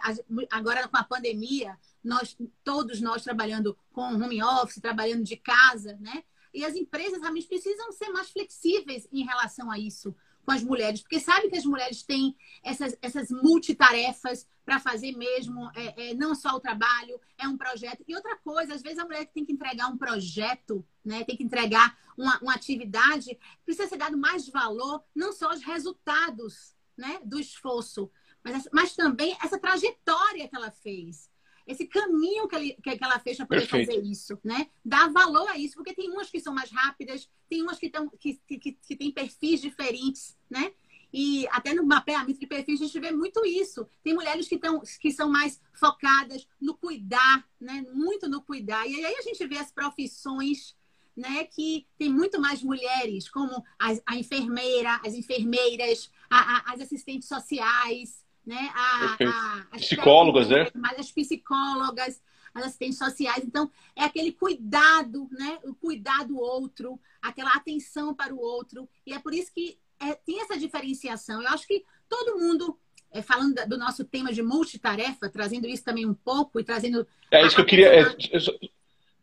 [0.52, 6.24] agora com a pandemia, nós todos nós trabalhando com home office, trabalhando de casa, né?
[6.54, 10.16] E as empresas realmente precisam ser mais flexíveis em relação a isso
[10.46, 15.70] com as mulheres, porque sabe que as mulheres têm essas, essas multitarefas para fazer mesmo,
[15.76, 18.04] é, é, não só o trabalho, é um projeto.
[18.08, 21.44] E outra coisa, às vezes a mulher tem que entregar um projeto, né, tem que
[21.44, 27.40] entregar uma, uma atividade, precisa ser dado mais valor, não só aos resultados né, do
[27.40, 28.10] esforço,
[28.44, 31.30] mas, mas também essa trajetória que ela fez
[31.68, 33.92] esse caminho que, ele, que ela fez para poder Perfeito.
[33.92, 34.68] fazer isso, né?
[34.84, 38.10] Dar valor a isso, porque tem umas que são mais rápidas, tem umas que, tão,
[38.10, 40.72] que, que, que têm perfis diferentes, né?
[41.12, 43.88] E até no mapeamento de perfis a gente vê muito isso.
[44.04, 47.86] Tem mulheres que, tão, que são mais focadas no cuidar, né?
[47.94, 48.86] Muito no cuidar.
[48.86, 50.76] E aí a gente vê as profissões
[51.16, 56.82] né, que tem muito mais mulheres, como a, a enfermeira, as enfermeiras, a, a, as
[56.82, 58.70] assistentes sociais, né?
[58.74, 60.68] A, a, as psicólogas, né?
[60.98, 62.22] As psicólogas,
[62.54, 63.44] as assistentes sociais.
[63.44, 65.60] Então, é aquele cuidado, né?
[65.64, 68.88] O cuidado do outro, aquela atenção para o outro.
[69.06, 71.42] E é por isso que é, tem essa diferenciação.
[71.42, 72.78] Eu acho que todo mundo,
[73.12, 77.08] é, falando do nosso tema de multitarefa, trazendo isso também um pouco e trazendo.
[77.32, 77.88] É isso que eu queria.
[77.88, 78.16] É,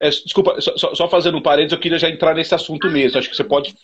[0.01, 3.19] é, desculpa, só, só, fazendo um parênteses, eu queria já entrar nesse assunto ah, mesmo.
[3.19, 3.77] Acho que você pode.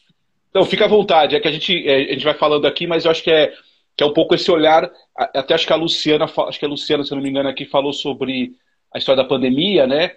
[0.50, 1.36] Então, fica à vontade.
[1.36, 3.54] É que a gente, é, a gente vai falando aqui, mas eu acho que é
[3.98, 7.02] que é um pouco esse olhar, até acho que a Luciana, acho que a Luciana,
[7.02, 8.52] se não me engano, aqui falou sobre
[8.94, 10.12] a história da pandemia, né?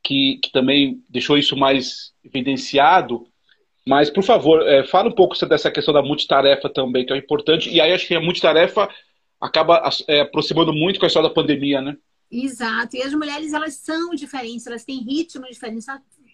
[0.00, 3.26] Que, que também deixou isso mais evidenciado.
[3.84, 7.68] Mas, por favor, é, fala um pouco dessa questão da multitarefa também, que é importante.
[7.68, 8.88] E aí acho que a multitarefa
[9.40, 11.96] acaba é, aproximando muito com a história da pandemia, né?
[12.30, 12.96] Exato.
[12.96, 15.88] E as mulheres, elas são diferentes, elas têm ritmos diferentes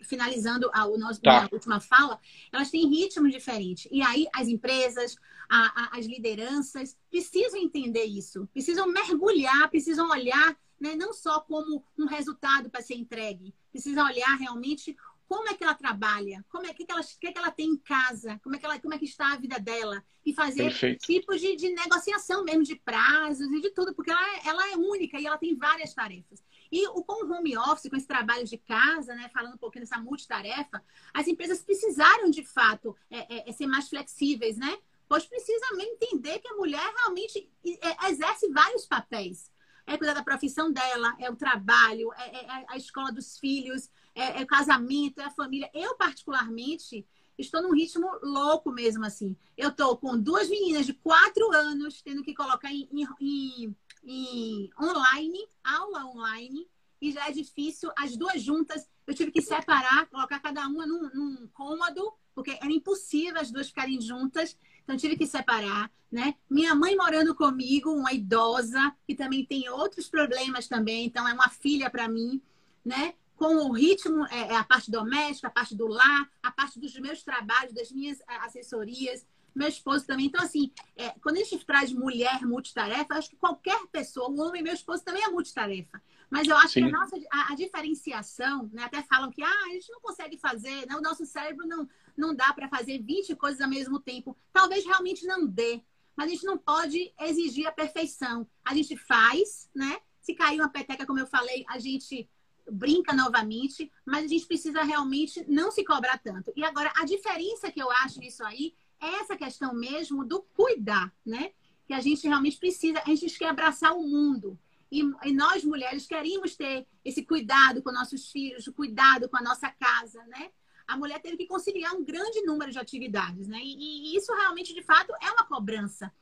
[0.07, 1.49] finalizando a, o nosso, tá.
[1.53, 2.19] última fala,
[2.53, 3.89] elas têm ritmo diferente.
[3.93, 5.17] E aí as empresas,
[5.49, 11.83] a, a, as lideranças precisam entender isso, precisam mergulhar, precisam olhar né, não só como
[11.99, 14.97] um resultado para ser entregue, precisam olhar realmente
[15.29, 17.77] como é que ela trabalha, como é que, ela, que, é que ela tem em
[17.77, 21.41] casa, como é que, ela, como é que está a vida dela, e fazer tipos
[21.41, 25.19] de, de negociação mesmo, de prazos e de tudo, porque ela, é, ela é única
[25.19, 26.43] e ela tem várias tarefas.
[26.77, 29.83] E o, com o home office, com esse trabalho de casa, né, falando um pouquinho
[29.87, 30.85] dessa multitarefa,
[31.15, 34.77] as empresas precisaram, de fato, é, é, é ser mais flexíveis, né?
[35.09, 39.51] Pois precisa entender que a mulher realmente é, exerce vários papéis.
[39.87, 43.89] é cuidar da profissão dela, é o trabalho, é, é, é a escola dos filhos,
[44.15, 45.71] é, é, o casamento, é a família.
[45.73, 47.07] Eu, particularmente,
[47.39, 49.37] estou num ritmo louco mesmo, assim.
[49.57, 52.89] Eu estou com duas meninas de quatro anos, tendo que colocar em,
[53.21, 56.67] em, em online, aula online,
[57.01, 57.91] e já é difícil.
[57.97, 62.73] As duas juntas, eu tive que separar, colocar cada uma num, num cômodo, porque era
[62.73, 64.57] impossível as duas ficarem juntas.
[64.83, 66.35] Então, tive que separar, né?
[66.49, 71.07] Minha mãe morando comigo, uma idosa, que também tem outros problemas também.
[71.07, 72.41] Então, é uma filha para mim,
[72.85, 73.15] né?
[73.37, 76.99] Com o ritmo, é, é, a parte doméstica, a parte do lar, a parte dos
[76.99, 80.27] meus trabalhos, das minhas assessorias meu esposo também.
[80.27, 84.63] Então, assim, é, quando a gente traz mulher multitarefa, acho que qualquer pessoa, o homem,
[84.63, 86.01] meu esposo também é multitarefa.
[86.29, 86.83] Mas eu acho Sim.
[86.83, 90.37] que a nossa a, a, diferenciação, né, até falam que ah, a gente não consegue
[90.37, 94.37] fazer, né, o nosso cérebro não, não dá para fazer 20 coisas ao mesmo tempo.
[94.53, 95.81] Talvez realmente não dê,
[96.15, 98.47] mas a gente não pode exigir a perfeição.
[98.65, 99.99] A gente faz, né?
[100.21, 102.29] Se cair uma peteca, como eu falei, a gente
[102.71, 106.53] brinca novamente, mas a gente precisa realmente não se cobrar tanto.
[106.57, 111.13] E agora, a diferença que eu acho nisso aí é essa questão mesmo do cuidar,
[111.25, 111.53] né?
[111.87, 114.59] Que a gente realmente precisa, a gente quer abraçar o mundo.
[114.91, 119.71] E, e, nós, mulheres, queríamos ter esse cuidado com nossos filhos, cuidado com a nossa
[119.71, 120.51] casa, né?
[120.87, 123.59] A mulher teve que conciliar um grande número de atividades, né?
[123.61, 126.13] E, e isso realmente, de fato, é uma cobrança,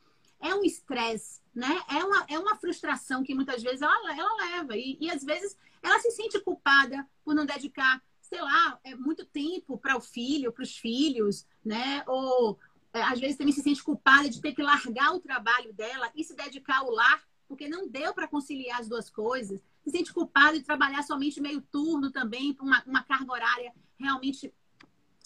[0.44, 1.80] é um estresse, né?
[1.88, 4.76] É uma, é uma frustração que muitas vezes ela, ela leva.
[4.76, 9.24] E, e às vezes ela se sente culpada por não dedicar, sei lá, é muito
[9.24, 12.04] tempo para o filho, para os filhos, né?
[12.06, 12.58] Ou
[12.92, 16.22] é, às vezes também se sente culpada de ter que largar o trabalho dela e
[16.22, 19.60] se dedicar ao lar porque não deu para conciliar as duas coisas.
[19.82, 24.52] Se sente culpado de trabalhar somente meio turno também, para uma, uma carga horária realmente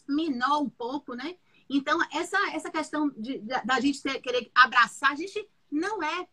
[0.06, 1.36] menor um pouco, né?
[1.68, 6.26] Então, essa, essa questão de, da, da gente ter, querer abraçar, a gente não é,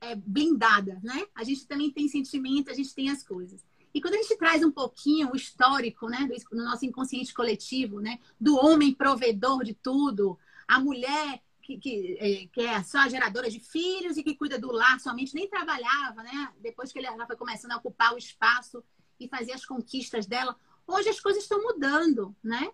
[0.00, 1.26] é blindada, né?
[1.34, 3.64] A gente também tem sentimento, a gente tem as coisas.
[3.92, 8.00] E quando a gente traz um pouquinho o histórico, né, do, do nosso inconsciente coletivo,
[8.00, 13.50] né, do homem provedor de tudo, a mulher que, que, é, que, é só geradora
[13.50, 16.52] de filhos e que cuida do lar somente, nem trabalhava, né?
[16.60, 18.82] Depois que ela foi começando a ocupar o espaço
[19.18, 20.56] e fazer as conquistas dela.
[20.86, 22.72] Hoje as coisas estão mudando, né?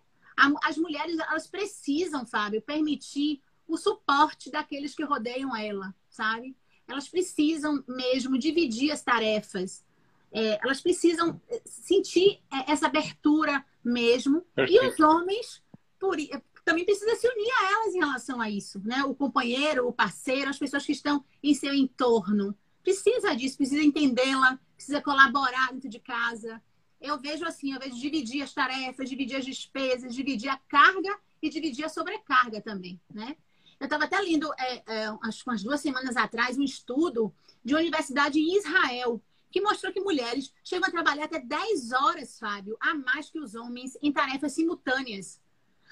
[0.63, 6.57] As mulheres, elas precisam, Fábio, permitir o suporte daqueles que rodeiam ela, sabe?
[6.87, 9.85] Elas precisam mesmo dividir as tarefas.
[10.31, 14.43] É, elas precisam é, sentir é, essa abertura mesmo.
[14.55, 14.85] Perfeito.
[14.85, 15.63] E os homens,
[15.99, 16.17] por,
[16.65, 19.03] também precisa se unir a elas em relação a isso, né?
[19.05, 22.57] O companheiro, o parceiro, as pessoas que estão em seu entorno.
[22.83, 26.63] Precisa disso, precisa entendê-la, precisa colaborar dentro de casa.
[27.07, 31.49] Eu vejo assim, eu vejo dividir as tarefas, dividir as despesas, dividir a carga e
[31.49, 33.37] dividir a sobrecarga também, né?
[33.79, 37.75] Eu estava até lendo, é, é, acho que umas duas semanas atrás, um estudo de
[37.75, 42.77] uma universidade em Israel, que mostrou que mulheres chegam a trabalhar até 10 horas, Fábio,
[42.81, 45.41] a mais que os homens em tarefas simultâneas.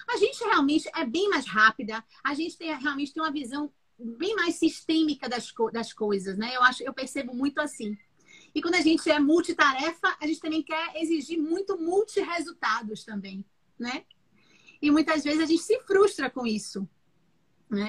[0.09, 4.35] A gente realmente é bem mais rápida, a gente tem, realmente tem uma visão bem
[4.35, 6.55] mais sistêmica das, das coisas, né?
[6.55, 7.97] Eu acho, eu percebo muito assim.
[8.55, 13.45] E quando a gente é multitarefa, a gente também quer exigir muito multiresultados também,
[13.79, 14.05] né?
[14.81, 16.89] E muitas vezes a gente se frustra com isso,
[17.71, 17.89] né?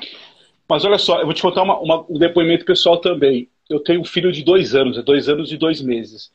[0.68, 3.50] Mas olha só, eu vou te contar uma, uma, um depoimento pessoal também.
[3.70, 6.32] Eu tenho um filho de dois anos, é dois anos e dois meses.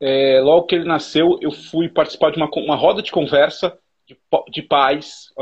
[0.00, 4.16] É, logo que ele nasceu, eu fui participar de uma, uma roda de conversa de,
[4.50, 5.32] de pais,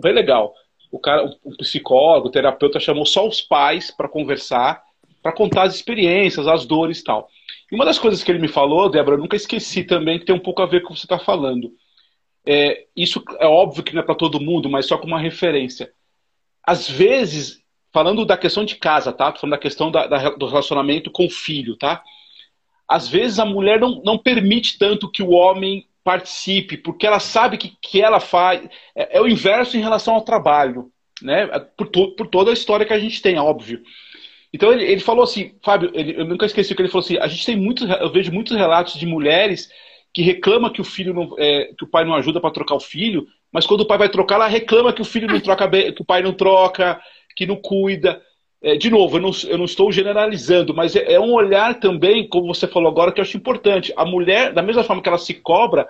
[0.00, 0.54] bem legal.
[0.90, 4.82] O cara, o psicólogo, o terapeuta chamou só os pais para conversar,
[5.22, 7.28] para contar as experiências, as dores e tal.
[7.74, 10.32] E uma das coisas que ele me falou, Débora, eu nunca esqueci também, que tem
[10.32, 11.72] um pouco a ver com o que você está falando.
[12.46, 15.92] É, isso é óbvio que não é para todo mundo, mas só como uma referência.
[16.62, 17.60] Às vezes,
[17.92, 19.32] falando da questão de casa, tá?
[19.32, 22.00] Tô falando da questão da, da, do relacionamento com o filho, tá?
[22.86, 27.58] Às vezes a mulher não, não permite tanto que o homem participe, porque ela sabe
[27.58, 28.68] que que ela faz.
[28.94, 31.50] É, é o inverso em relação ao trabalho, né?
[31.50, 33.82] É por, to, por toda a história que a gente tem, óbvio.
[34.54, 37.26] Então ele, ele falou assim, Fábio, ele, eu nunca esqueci que ele falou assim: a
[37.26, 39.68] gente tem muitos, eu vejo muitos relatos de mulheres
[40.12, 42.80] que reclama que o filho não, é, que o pai não ajuda para trocar o
[42.80, 46.00] filho, mas quando o pai vai trocar, ela reclama que o filho não troca, que
[46.00, 47.00] o pai não troca,
[47.34, 48.22] que não cuida.
[48.62, 52.28] É, de novo, eu não, eu não, estou generalizando, mas é, é, um olhar também,
[52.28, 53.92] como você falou agora, que eu acho importante.
[53.96, 55.88] A mulher, da mesma forma que ela se cobra,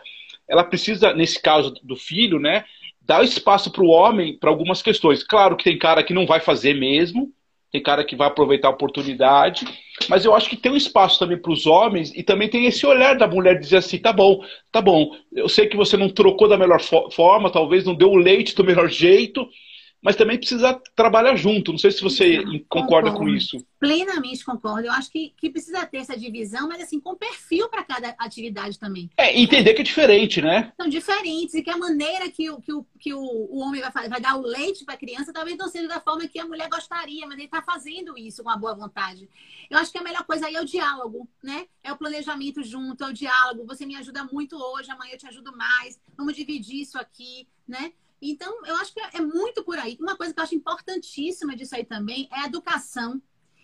[0.49, 2.65] ela precisa, nesse caso do filho, né,
[3.03, 5.23] dar espaço para o homem para algumas questões.
[5.23, 7.31] Claro que tem cara que não vai fazer mesmo,
[7.75, 9.67] tem cara que vai aproveitar a oportunidade,
[10.09, 12.87] mas eu acho que tem um espaço também para os homens e também tem esse
[12.87, 16.47] olhar da mulher dizer assim, tá bom, tá bom, eu sei que você não trocou
[16.47, 19.45] da melhor forma, talvez não deu o leite do melhor jeito,
[20.05, 21.73] mas também precisa trabalhar junto.
[21.73, 23.57] Não sei se você concorda com isso.
[23.81, 24.87] Plenamente concordo.
[24.87, 28.79] Eu acho que, que precisa ter essa divisão, mas assim, com perfil para cada atividade
[28.79, 29.09] também.
[29.17, 30.71] É, entender que é diferente, né?
[30.77, 34.21] São diferentes e que a maneira que, o, que, o, que o, homem vai, vai
[34.21, 37.27] dar o leite para a criança talvez não seja da forma que a mulher gostaria,
[37.27, 39.27] mas ele está fazendo isso com a boa vontade.
[39.71, 41.67] Eu acho que a melhor coisa aí é o diálogo, né?
[41.83, 43.65] É o planejamento junto, é o diálogo.
[43.67, 45.99] Você me ajuda muito hoje, amanhã eu te ajudo mais.
[46.15, 47.93] Vamos dividir isso aqui, né?
[48.31, 49.97] Então, eu acho que é muito por aí.
[50.01, 53.21] Uma coisa que eu acho importantíssima disso aí também é a educação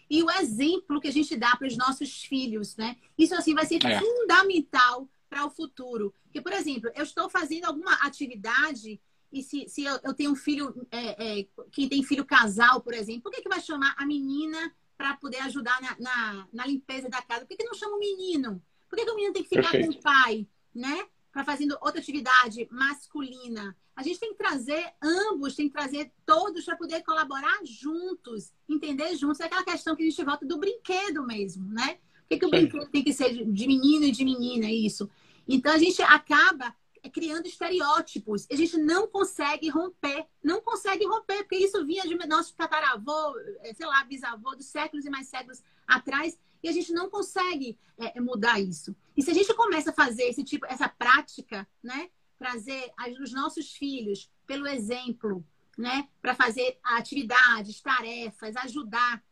[0.09, 2.97] e o exemplo que a gente dá para os nossos filhos, né?
[3.17, 4.01] Isso, assim, vai ser é.
[4.01, 6.13] fundamental para o futuro.
[6.25, 9.01] Porque, por exemplo, eu estou fazendo alguma atividade
[9.33, 12.93] e se, se eu, eu tenho um filho, é, é, quem tem filho casal, por
[12.93, 17.09] exemplo, por que, que vai chamar a menina para poder ajudar na, na, na, limpeza
[17.09, 17.43] da casa?
[17.43, 18.61] Por que, que não chama o menino?
[18.89, 19.93] Por que, que o menino tem que ficar Perfeito.
[19.93, 21.07] com o pai, né?
[21.33, 23.77] Para fazendo outra atividade masculina.
[23.95, 29.15] A gente tem que trazer ambos, tem que trazer todos para poder colaborar juntos, entender
[29.17, 29.41] juntos.
[29.41, 31.99] É aquela questão que a gente volta do brinquedo mesmo, né?
[32.23, 34.71] Por que, que o brinquedo tem que ser de menino e de menina?
[34.71, 35.09] Isso.
[35.47, 36.75] Então a gente acaba
[37.13, 38.47] criando estereótipos.
[38.51, 43.73] A gente não consegue romper, não consegue romper, porque isso vinha de nosso tataravô, eh,
[43.75, 48.21] sei lá, bisavô, dos séculos e mais séculos atrás, e a gente não consegue é,
[48.21, 48.95] mudar isso.
[49.17, 52.11] E se a gente começa a fazer esse tipo, essa prática, né?
[52.41, 52.91] trazer
[53.23, 55.47] os nossos filhos pelo exemplo,
[55.77, 56.09] né?
[56.23, 59.23] Para fazer atividades, tarefas, ajudar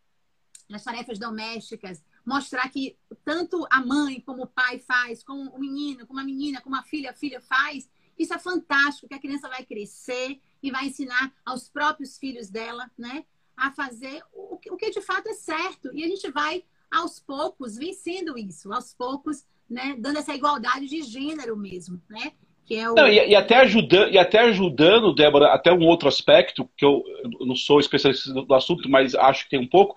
[0.68, 6.06] nas tarefas domésticas, mostrar que tanto a mãe como o pai faz, como o menino,
[6.06, 7.90] como a menina, como a filha, a filha faz.
[8.18, 12.90] Isso é fantástico, que a criança vai crescer e vai ensinar aos próprios filhos dela,
[12.98, 13.24] né?
[13.56, 15.90] A fazer o que de fato é certo.
[15.94, 19.96] E a gente vai, aos poucos, vencendo isso, aos poucos, né?
[19.98, 22.32] Dando essa igualdade de gênero mesmo, né?
[22.64, 22.94] Que é o...
[22.94, 27.02] Não, e, e, até ajudando, e até ajudando, Débora, até um outro aspecto, que eu,
[27.40, 29.96] eu não sou especialista do assunto, mas acho que tem um pouco,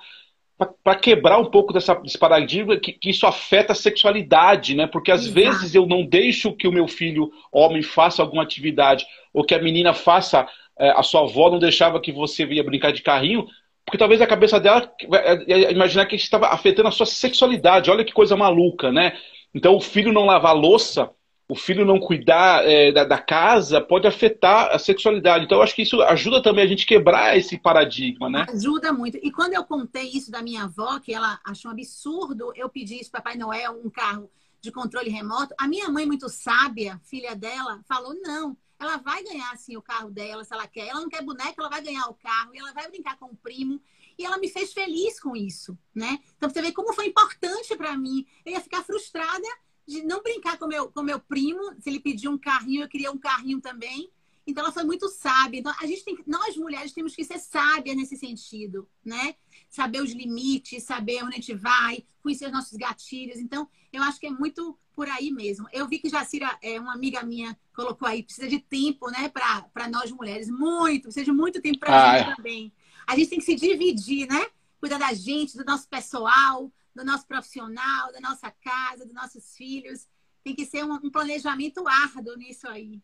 [0.83, 4.87] para quebrar um pouco dessa, desse paradigma que, que, isso afeta a sexualidade, né?
[4.87, 5.33] Porque às Exato.
[5.33, 9.61] vezes eu não deixo que o meu filho homem faça alguma atividade, ou que a
[9.61, 13.47] menina faça, é, a sua avó não deixava que você ia brincar de carrinho,
[13.91, 17.91] porque talvez a cabeça dela é, é, imaginar que estava afetando a sua sexualidade.
[17.91, 19.17] Olha que coisa maluca, né?
[19.53, 21.09] Então o filho não lavar louça
[21.49, 25.43] o filho não cuidar é, da, da, casa pode afetar a sexualidade.
[25.43, 28.45] Então, eu acho que isso ajuda também a gente quebrar esse paradigma, né?
[28.47, 29.19] Ajuda muito.
[29.21, 33.01] E quando eu contei isso da minha avó, que ela achou um absurdo eu pedir
[33.01, 37.35] isso para Papai Noel, um carro de controle remoto, a minha mãe, muito sábia, filha
[37.35, 40.87] dela, falou: não, ela vai ganhar assim o carro dela, se ela quer.
[40.87, 43.35] Ela não quer boneca, ela vai ganhar o carro e ela vai brincar com o
[43.35, 43.79] primo.
[44.17, 46.19] E ela me fez feliz com isso, né?
[46.35, 48.25] Então você vê como foi importante para mim.
[48.43, 49.47] Eu ia ficar frustrada
[49.87, 51.75] de não brincar com meu, com meu primo.
[51.79, 54.11] Se ele pediu um carrinho, eu queria um carrinho também.
[54.47, 55.59] Então ela foi muito sábia.
[55.59, 59.35] Então a gente tem, nós mulheres temos que ser sábias nesse sentido, né?
[59.71, 63.39] Saber os limites, saber onde a gente vai, conhecer os nossos gatilhos.
[63.39, 65.67] Então eu acho que é muito por aí mesmo.
[65.73, 69.89] Eu vi que Jacira, é uma amiga minha, colocou aí, precisa de tempo, né, para
[69.89, 72.35] nós mulheres, muito, precisa de muito tempo para a ah, gente é.
[72.35, 72.73] também.
[73.07, 74.45] A gente tem que se dividir, né?
[74.79, 80.07] Cuidar da gente, do nosso pessoal, do nosso profissional, da nossa casa, dos nossos filhos.
[80.43, 82.99] Tem que ser um, um planejamento árduo nisso aí.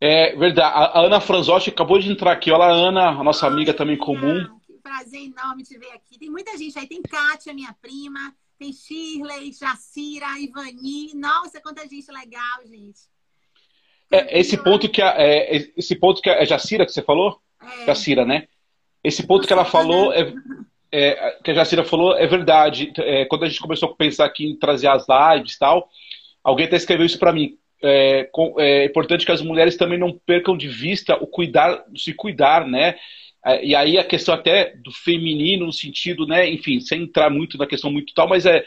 [0.00, 0.74] É verdade.
[0.74, 2.50] A Ana Franzotti acabou de entrar aqui.
[2.50, 4.59] Olha a Ana, a nossa amiga também comum.
[4.80, 6.18] Prazer enorme te ver aqui.
[6.18, 6.86] Tem muita gente aí.
[6.86, 8.34] Tem Kátia, minha prima.
[8.58, 11.14] Tem Shirley, Jacira, Ivani.
[11.14, 13.00] Nossa, quanta gente legal, gente.
[14.10, 17.40] É, esse ponto que a, é, esse ponto que a, é Jacira que você falou?
[17.62, 17.86] É.
[17.86, 18.48] Jacira, né?
[19.02, 20.32] Esse ponto que ela falou é,
[20.92, 22.92] é, que a Jacira falou é verdade.
[22.98, 25.88] É, quando a gente começou a pensar aqui em trazer as lives e tal,
[26.42, 27.56] alguém até escreveu isso para mim.
[27.82, 32.66] É, é, importante que as mulheres também não percam de vista o cuidar, se cuidar,
[32.66, 32.96] né?
[33.44, 36.48] É, e aí a questão até do feminino no sentido, né?
[36.48, 38.64] Enfim, sem entrar muito na questão muito tal, mas é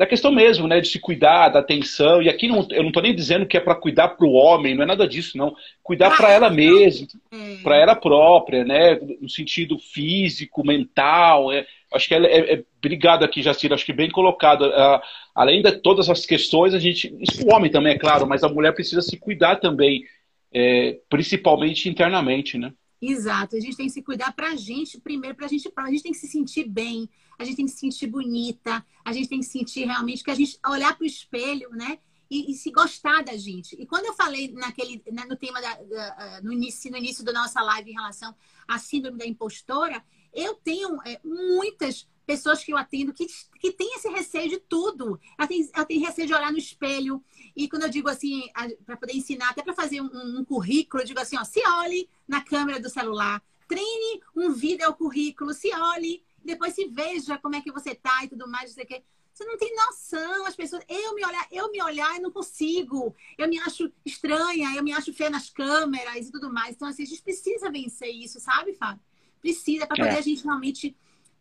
[0.00, 2.22] da questão mesmo, né, de se cuidar, da atenção.
[2.22, 4.74] E aqui não, eu não estou nem dizendo que é para cuidar para o homem,
[4.74, 5.54] não é nada disso, não.
[5.82, 7.56] Cuidar para ela mesma, é.
[7.62, 11.52] para ela própria, né, no sentido físico, mental.
[11.52, 14.68] É, acho que ela é, é, obrigado aqui, Jacira, acho que bem colocado.
[14.68, 15.02] Uh,
[15.34, 18.48] além de todas as questões, a gente, isso o homem também é claro, mas a
[18.48, 20.04] mulher precisa se cuidar também,
[20.50, 22.72] é, principalmente internamente, né?
[23.00, 25.90] Exato, a gente tem que se cuidar para a gente, primeiro para a gente, a
[25.90, 29.28] gente tem que se sentir bem, a gente tem que se sentir bonita, a gente
[29.28, 31.98] tem que sentir realmente que a gente olhar para o espelho, né?
[32.30, 33.74] E, e, se gostar da gente.
[33.74, 37.32] E quando eu falei naquele, né, no tema da, da, no, início, no início da
[37.32, 38.32] nossa live em relação
[38.68, 40.00] à síndrome da impostora,
[40.32, 43.26] eu tenho é, muitas pessoas que eu atendo que,
[43.58, 45.18] que têm esse receio de tudo.
[45.36, 47.20] Ela tem, ela tem receio de olhar no espelho.
[47.56, 48.48] E quando eu digo assim,
[48.86, 52.08] para poder ensinar, até para fazer um, um, currículo, eu digo assim, ó, se olhe
[52.28, 57.56] na câmera do celular, treine um vídeo ao currículo, se olhe, depois se veja como
[57.56, 59.02] é que você tá e tudo mais, não sei o quê.
[59.34, 60.84] Você não tem noção, as pessoas.
[60.88, 63.12] Eu me olhar, eu me olhar, eu não consigo.
[63.36, 66.76] Eu me acho estranha, eu me acho feia nas câmeras e tudo mais.
[66.76, 69.02] Então, assim, a gente precisa vencer isso, sabe, Fábio?
[69.40, 70.18] Precisa, para poder é.
[70.18, 70.94] a gente realmente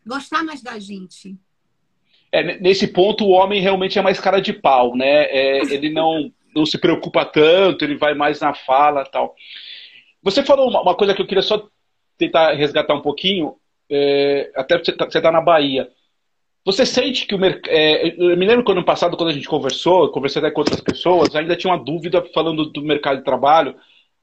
[0.06, 1.38] gostar mais da gente.
[2.32, 5.26] É, nesse ponto, o homem realmente é mais cara de pau, né?
[5.26, 9.36] É, ele não, não se preocupa tanto, ele vai mais na fala tal.
[10.22, 11.68] Você falou uma, coisa que eu queria só
[12.18, 13.56] tentar resgatar um pouquinho,
[13.90, 15.90] é, até você está tá na Bahia.
[16.66, 17.72] Você sente que o mercado.
[17.72, 20.82] É, eu me lembro que ano passado, quando a gente conversou, conversei até com outras
[20.82, 23.76] pessoas, ainda tinha uma dúvida falando do mercado de trabalho,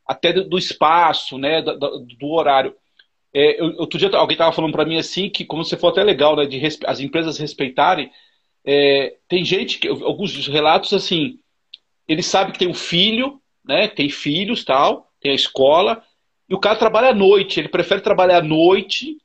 [0.06, 2.74] até do, do espaço, né, do, do horário.
[3.38, 6.02] É, eu, outro dia alguém estava falando para mim assim, que como você falou até
[6.02, 8.10] legal, né, de as empresas respeitarem.
[8.64, 11.38] É, tem gente, que alguns relatos assim,
[12.08, 16.02] ele sabe que tem um filho, né, tem filhos tal, tem a escola,
[16.48, 19.18] e o cara trabalha à noite, ele prefere trabalhar à noite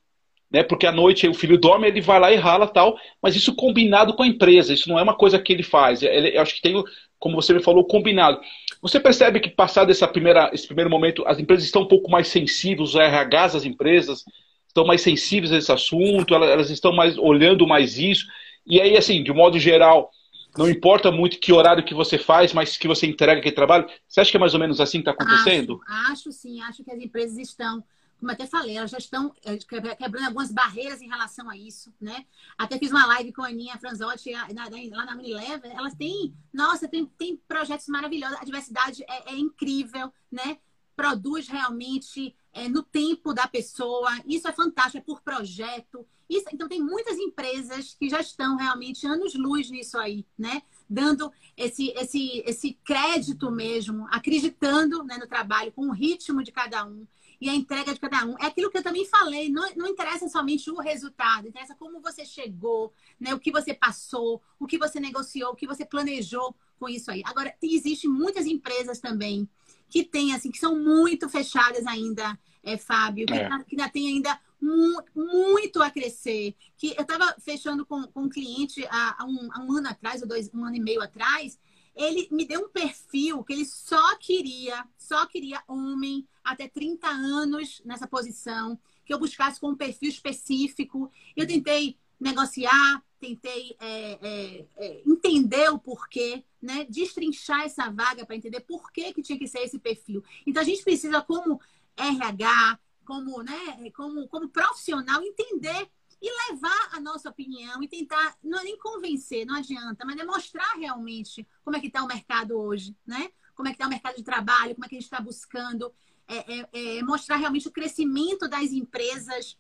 [0.52, 0.62] né?
[0.64, 4.14] Porque à noite o filho dorme, ele vai lá e rala tal, mas isso combinado
[4.14, 6.04] com a empresa, isso não é uma coisa que ele faz.
[6.04, 6.84] Ele, eu acho que tem,
[7.18, 8.42] como você me falou, combinado.
[8.82, 12.28] Você percebe que passado essa primeira, esse primeiro momento, as empresas estão um pouco mais
[12.28, 14.26] sensíveis, os RHs das empresas
[14.68, 18.26] estão mais sensíveis a esse assunto, elas, estão mais olhando mais isso.
[18.66, 20.10] E aí, assim, de modo geral,
[20.58, 23.88] não importa muito que horário que você faz, mas que você entrega aquele trabalho.
[24.08, 25.80] Você acha que é mais ou menos assim que está acontecendo?
[25.88, 27.84] Acho, acho sim, acho que as empresas estão
[28.22, 29.58] como até falei, elas já estão eh,
[29.98, 32.24] quebrando algumas barreiras em relação a isso, né?
[32.56, 35.72] Até fiz uma live com a Aninha Franzotti lá na Unilever.
[35.76, 38.38] Elas têm, nossa, tem, tem projetos maravilhosos.
[38.40, 40.60] A diversidade é, é incrível, né?
[40.96, 44.12] Produz realmente é, no tempo da pessoa.
[44.28, 46.06] Isso é fantástico, é por projeto.
[46.30, 50.62] Isso, então, tem muitas empresas que já estão realmente anos-luz nisso aí, né?
[50.88, 56.86] Dando esse, esse, esse crédito mesmo, acreditando né, no trabalho, com o ritmo de cada
[56.86, 57.08] um
[57.42, 58.38] e a entrega de cada um.
[58.38, 62.24] É aquilo que eu também falei, não, não interessa somente o resultado, interessa como você
[62.24, 63.34] chegou, né?
[63.34, 67.24] o que você passou, o que você negociou, o que você planejou com isso aí.
[67.26, 69.50] Agora, existem muitas empresas também
[69.90, 73.50] que têm, assim, que são muito fechadas ainda, é, Fábio, que, é.
[73.50, 76.56] Tá, que ainda tem ainda muito a crescer.
[76.78, 80.22] Que eu estava fechando com, com um cliente há, há, um, há um ano atrás,
[80.22, 81.60] ou dois, um ano e meio atrás,
[81.96, 87.82] ele me deu um perfil que ele só queria, só queria homem até 30 anos
[87.86, 91.12] nessa posição, que eu buscasse com um perfil específico.
[91.36, 96.86] Eu tentei negociar, tentei é, é, é, entender o porquê, né?
[96.90, 100.24] destrinchar essa vaga para entender por que, que tinha que ser esse perfil.
[100.46, 101.60] Então a gente precisa, como
[101.98, 105.90] RH, como, né, como, como profissional, entender
[106.22, 110.78] e levar a nossa opinião e tentar, não é nem convencer, não adianta, mas demonstrar
[110.78, 113.32] realmente como é que está o mercado hoje, né?
[113.56, 115.92] Como é que está o mercado de trabalho, como é que a gente está buscando
[116.28, 119.58] é, é, é, mostrar realmente o crescimento das empresas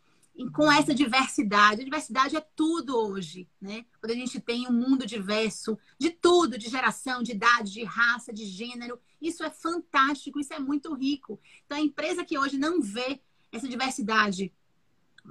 [0.53, 1.81] com essa diversidade.
[1.81, 3.85] A diversidade é tudo hoje, né?
[3.99, 8.31] Quando a gente tem um mundo diverso de tudo, de geração, de idade, de raça,
[8.31, 11.39] de gênero, isso é fantástico, isso é muito rico.
[11.65, 13.19] Então, a empresa que hoje não vê
[13.51, 14.53] essa diversidade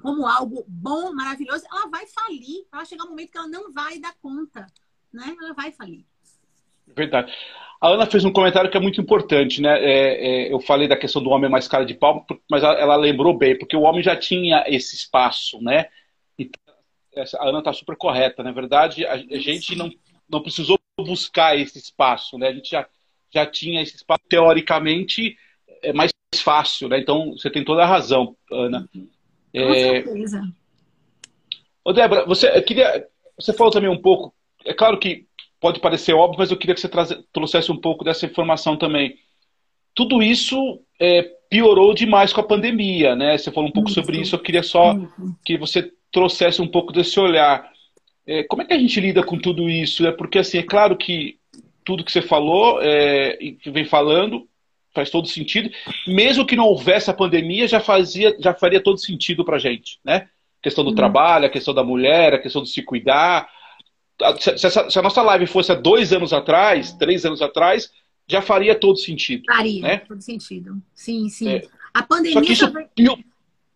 [0.02, 2.64] como algo bom, maravilhoso, ela vai falir.
[2.72, 4.66] Ela chegar um momento que ela não vai dar conta,
[5.12, 5.36] né?
[5.40, 6.04] Ela vai falir.
[6.86, 7.32] Verdade.
[7.80, 9.78] A Ana fez um comentário que é muito importante, né?
[9.82, 12.96] É, é, eu falei da questão do homem mais cara de pau, mas ela, ela
[12.96, 15.86] lembrou bem, porque o homem já tinha esse espaço, né?
[16.38, 16.50] E
[17.16, 18.42] a Ana está super correta.
[18.42, 19.90] Na verdade, a, a gente não,
[20.28, 22.48] não precisou buscar esse espaço, né?
[22.48, 22.86] A gente já,
[23.30, 25.38] já tinha esse espaço, teoricamente,
[25.82, 26.98] é mais fácil, né?
[26.98, 28.88] Então, você tem toda a razão, Ana.
[28.94, 29.08] Uhum.
[29.52, 30.02] Com é...
[30.02, 30.42] certeza.
[31.84, 33.06] Ô, Débora, você, queria,
[33.38, 34.34] você falou também um pouco,
[34.64, 35.26] é claro que
[35.60, 36.88] pode parecer óbvio, mas eu queria que você
[37.32, 39.16] trouxesse um pouco dessa informação também.
[39.94, 43.36] Tudo isso é, piorou demais com a pandemia, né?
[43.36, 44.00] Você falou um pouco isso.
[44.00, 44.96] sobre isso, eu queria só
[45.44, 47.70] que você trouxesse um pouco desse olhar.
[48.26, 50.06] É, como é que a gente lida com tudo isso?
[50.06, 51.38] É porque, assim, é claro que
[51.84, 54.46] tudo que você falou é, e que vem falando
[54.94, 55.70] faz todo sentido.
[56.06, 60.28] Mesmo que não houvesse a pandemia, já fazia, já faria todo sentido para gente, né?
[60.60, 60.96] A questão do uhum.
[60.96, 63.48] trabalho, a questão da mulher, a questão de se cuidar.
[64.38, 67.90] Se, se, se, a nossa live fosse há dois anos atrás, três anos atrás,
[68.28, 69.44] já faria todo sentido.
[69.46, 69.98] Faria né?
[69.98, 70.80] todo sentido.
[70.94, 71.48] Sim, sim.
[71.48, 71.68] É.
[71.94, 72.34] A pandemia.
[72.34, 72.88] Só que isso também...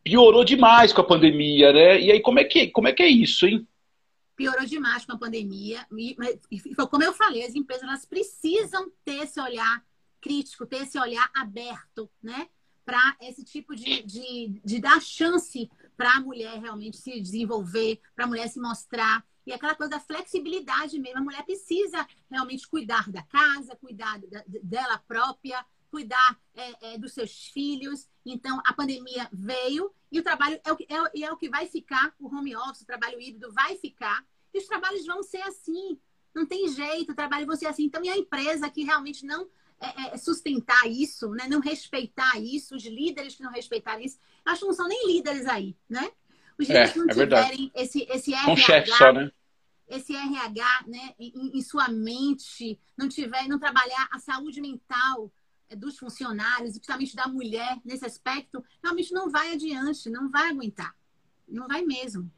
[0.02, 2.00] piorou demais com a pandemia, né?
[2.00, 3.66] E aí, como é que, como é, que é isso, hein?
[4.36, 5.86] Piorou demais com a pandemia.
[5.96, 6.16] E,
[6.90, 9.82] como eu falei, as empresas elas precisam ter esse olhar
[10.24, 12.48] crítico, ter esse olhar aberto, né?
[12.84, 18.24] para esse tipo de, de, de dar chance para a mulher realmente se desenvolver, para
[18.24, 19.24] a mulher se mostrar.
[19.46, 21.18] E aquela coisa da flexibilidade mesmo.
[21.18, 27.12] A mulher precisa realmente cuidar da casa, cuidar da, dela própria, cuidar é, é, dos
[27.12, 28.08] seus filhos.
[28.24, 32.14] Então, a pandemia veio e o trabalho é o, é, é o que vai ficar,
[32.18, 34.24] o home office, o trabalho híbrido vai ficar.
[34.52, 35.98] E os trabalhos vão ser assim.
[36.34, 37.84] Não tem jeito, o trabalho vai ser assim.
[37.84, 39.48] Então, e a empresa que realmente não
[39.80, 41.46] é, é, sustentar isso, né?
[41.48, 45.46] não respeitar isso, os líderes que não respeitarem isso, acho que não são nem líderes
[45.46, 46.10] aí, né?
[46.58, 49.30] Os líderes que não é tiverem esse, esse RH, chefe só, né?
[49.88, 55.32] esse RH né, em, em, sua mente, não tiver, não trabalhar a saúde mental
[55.68, 60.94] é, dos funcionários, principalmente da mulher nesse aspecto, realmente não vai adiante, não vai aguentar.
[61.46, 62.30] Não vai mesmo.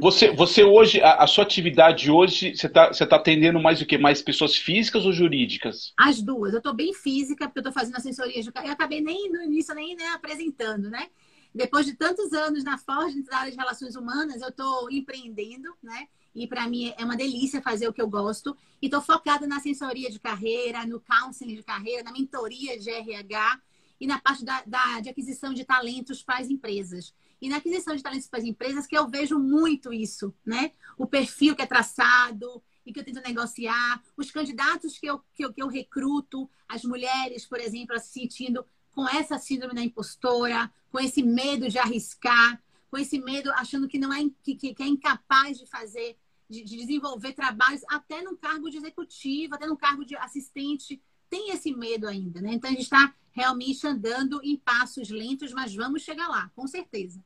[0.00, 3.86] Você, você hoje, a, a sua atividade hoje, você está você tá atendendo mais o
[3.86, 3.98] que?
[3.98, 5.92] Mais pessoas físicas ou jurídicas?
[5.96, 6.52] As duas.
[6.52, 8.40] Eu estou bem física, porque eu estou fazendo assessoria.
[8.40, 11.08] Eu acabei nem no início nem né, apresentando, né?
[11.52, 16.06] Depois de tantos anos na Ford, na área de relações humanas, eu estou empreendendo, né?
[16.34, 18.56] E para mim é uma delícia fazer o que eu gosto.
[18.80, 23.60] E estou focada na assessoria de carreira, no counseling de carreira, na mentoria de RH
[24.00, 27.12] e na parte da, da de aquisição de talentos para as empresas.
[27.40, 30.72] E na aquisição de talentos para as empresas, que eu vejo muito isso, né?
[30.96, 35.44] O perfil que é traçado e que eu tento negociar, os candidatos que eu, que
[35.44, 40.72] eu, que eu recruto, as mulheres, por exemplo, se sentindo com essa síndrome da impostora,
[40.90, 42.60] com esse medo de arriscar,
[42.90, 46.16] com esse medo achando que não é que, que é incapaz de fazer,
[46.48, 51.50] de, de, desenvolver trabalhos até no cargo de executivo, até no cargo de assistente, tem
[51.50, 52.54] esse medo ainda, né?
[52.54, 57.22] Então a gente está realmente andando em passos lentos, mas vamos chegar lá, com certeza.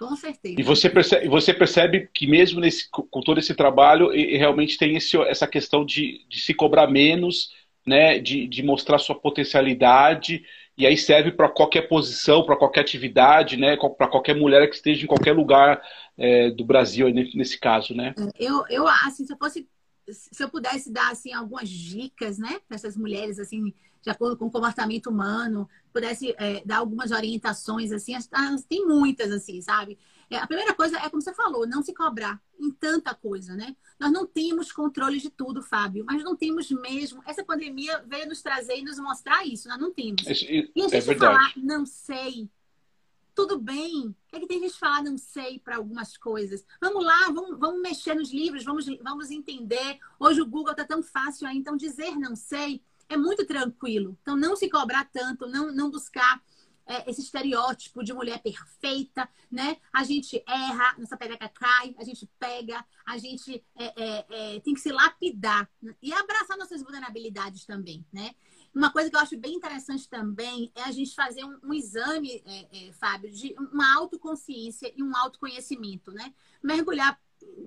[0.00, 0.58] Com certeza.
[0.58, 5.14] E você percebe, você percebe que mesmo nesse, com todo esse trabalho, realmente tem esse,
[5.24, 7.50] essa questão de, de se cobrar menos,
[7.86, 10.42] né, de, de mostrar sua potencialidade,
[10.78, 15.04] e aí serve para qualquer posição, para qualquer atividade, né, para qualquer mulher que esteja
[15.04, 15.82] em qualquer lugar
[16.16, 18.14] é, do Brasil, nesse caso, né?
[18.38, 19.68] Eu, eu, assim, se eu fosse,
[20.08, 24.46] se eu pudesse dar, assim, algumas dicas, né, para essas mulheres, assim, de acordo com
[24.46, 28.14] o comportamento humano, pudesse é, dar algumas orientações, assim,
[28.68, 29.98] tem muitas, assim, sabe?
[30.30, 33.76] É, a primeira coisa é, como você falou, não se cobrar em tanta coisa, né?
[33.98, 37.22] Nós não temos controle de tudo, Fábio, mas não temos mesmo.
[37.26, 40.26] Essa pandemia veio nos trazer e nos mostrar isso, nós não temos.
[40.26, 42.48] É, e a gente é falar, não sei,
[43.34, 44.08] tudo bem.
[44.08, 46.64] O que, é que tem gente falar não sei para algumas coisas?
[46.80, 49.98] Vamos lá, vamos, vamos mexer nos livros, vamos, vamos entender.
[50.18, 54.16] Hoje o Google está tão fácil aí, então dizer não sei é muito tranquilo.
[54.22, 56.40] Então, não se cobrar tanto, não, não buscar
[56.86, 59.76] é, esse estereótipo de mulher perfeita, né?
[59.92, 64.74] A gente erra, nossa pereca cai, a gente pega, a gente é, é, é, tem
[64.74, 65.94] que se lapidar né?
[66.00, 68.32] e abraçar nossas vulnerabilidades também, né?
[68.72, 72.42] Uma coisa que eu acho bem interessante também é a gente fazer um, um exame,
[72.46, 76.32] é, é, Fábio, de uma autoconsciência e um autoconhecimento, né?
[76.62, 77.20] Mergulhar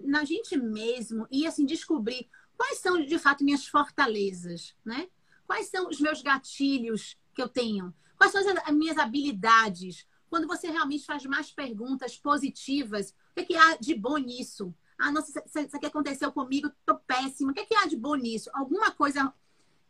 [0.06, 5.10] na gente mesmo e assim descobrir quais são de fato minhas fortalezas, né?
[5.46, 7.94] Quais são os meus gatilhos que eu tenho?
[8.18, 10.08] Quais são as minhas habilidades?
[10.30, 14.74] Quando você realmente faz mais perguntas positivas, o que, é que há de bom nisso?
[14.98, 17.52] Ah, nossa, isso aqui aconteceu comigo, tô péssima.
[17.52, 18.50] O que, é que há de bom nisso?
[18.54, 19.34] Alguma coisa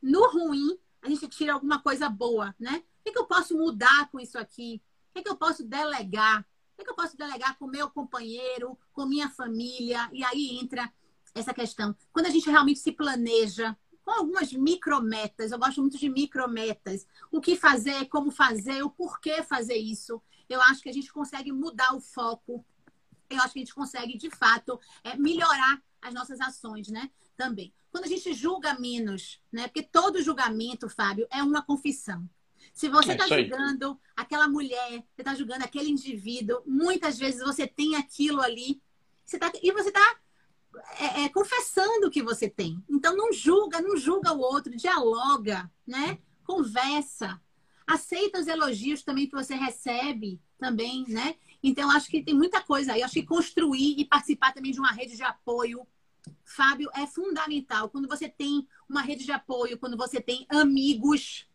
[0.02, 2.84] no ruim, a gente tira alguma coisa boa, né?
[3.00, 4.82] O que, é que eu posso mudar com isso aqui?
[5.10, 6.42] O que, é que eu posso delegar?
[6.42, 10.10] O que, é que eu posso delegar com meu companheiro, com minha família?
[10.12, 10.92] E aí entra
[11.36, 11.96] essa questão.
[12.12, 15.52] Quando a gente realmente se planeja, com algumas micrometas.
[15.52, 17.08] Eu gosto muito de micrometas.
[17.32, 20.22] O que fazer, como fazer, o porquê fazer isso.
[20.50, 22.66] Eu acho que a gente consegue mudar o foco.
[23.30, 27.10] Eu acho que a gente consegue, de fato, é, melhorar as nossas ações, né?
[27.36, 27.74] Também.
[27.92, 29.68] Quando a gente julga menos, né?
[29.68, 32.30] Porque todo julgamento, Fábio, é uma confissão.
[32.74, 37.68] Se você está é julgando aquela mulher, você está julgando aquele indivíduo, muitas vezes você
[37.68, 38.82] tem aquilo ali,
[39.26, 40.18] você tá, e você está
[41.00, 42.84] é, é, confessando o que você tem.
[42.90, 46.20] Então não julga, não julga o outro, dialoga, né?
[46.46, 47.42] Conversa.
[47.86, 51.36] Aceita os elogios também que você recebe também, né?
[51.62, 53.04] Então acho que tem muita coisa aí.
[53.04, 55.86] Acho que construir e participar também de uma rede de apoio,
[56.46, 57.90] Fábio, é fundamental.
[57.90, 61.48] Quando você tem uma rede de apoio, quando você tem amigos,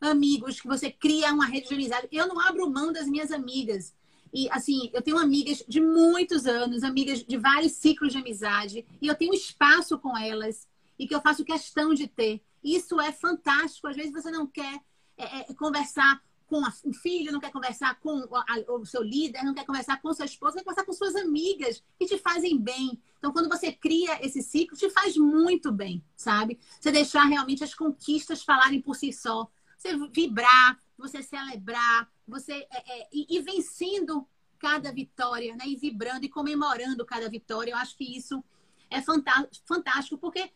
[0.00, 2.08] amigos que você cria uma rede de amizade.
[2.10, 3.94] Eu não abro mão das minhas amigas.
[4.34, 9.06] E, assim, eu tenho amigas de muitos anos, amigas de vários ciclos de amizade, e
[9.06, 10.66] eu tenho espaço com elas,
[10.98, 12.42] e que eu faço questão de ter.
[12.62, 13.86] Isso é fantástico.
[13.86, 14.80] Às vezes você não quer
[15.16, 19.54] é, é, conversar com o filho, não quer conversar com a, o, seu líder, não
[19.54, 23.00] quer conversar com sua esposa, quer conversar com suas amigas que te fazem bem.
[23.18, 26.58] Então, quando você cria esse ciclo, te faz muito bem, sabe?
[26.80, 29.48] Você deixar realmente as conquistas falarem por si só.
[29.78, 34.26] Você vibrar, você celebrar, você é, é, e, e vencendo
[34.58, 35.64] cada vitória, né?
[35.66, 37.72] E vibrando e comemorando cada vitória.
[37.72, 38.42] Eu acho que isso
[38.90, 40.50] é fantástico, porque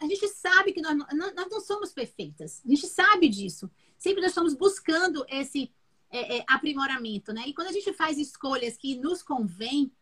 [0.00, 2.62] a gente sabe que nós, nós não somos perfeitas.
[2.64, 3.70] A gente sabe disso.
[3.98, 5.70] Sempre nós estamos buscando esse
[6.10, 7.44] é, é, aprimoramento, né?
[7.46, 9.92] E quando a gente faz escolhas que nos convém,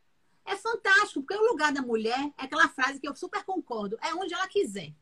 [0.44, 4.14] é fantástico, porque o lugar da mulher é aquela frase que eu super concordo, é
[4.14, 4.94] onde ela quiser.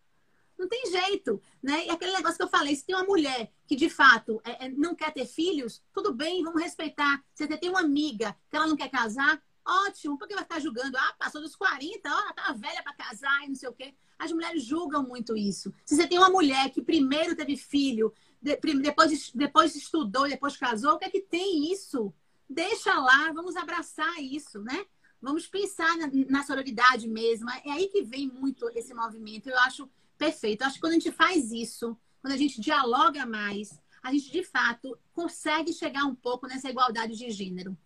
[0.62, 1.86] Não tem jeito, né?
[1.86, 4.68] E aquele negócio que eu falei, se tem uma mulher que de fato é, é,
[4.68, 7.20] não quer ter filhos, tudo bem, vamos respeitar.
[7.34, 10.96] Se você tem uma amiga que ela não quer casar, ótimo, porque vai ficar julgando,
[10.96, 13.92] ah, passou dos 40, ó, ela tá velha para casar e não sei o quê.
[14.16, 15.74] As mulheres julgam muito isso.
[15.84, 20.98] Se você tem uma mulher que primeiro teve filho, depois, depois estudou, depois casou, o
[20.98, 22.14] que é que tem isso?
[22.48, 24.86] Deixa lá, vamos abraçar isso, né?
[25.20, 27.50] Vamos pensar na, na sororidade mesmo.
[27.50, 29.48] É aí que vem muito esse movimento.
[29.48, 29.90] Eu acho
[30.22, 30.62] perfeito.
[30.62, 34.44] Acho que quando a gente faz isso, quando a gente dialoga mais, a gente de
[34.44, 37.76] fato consegue chegar um pouco nessa igualdade de gênero.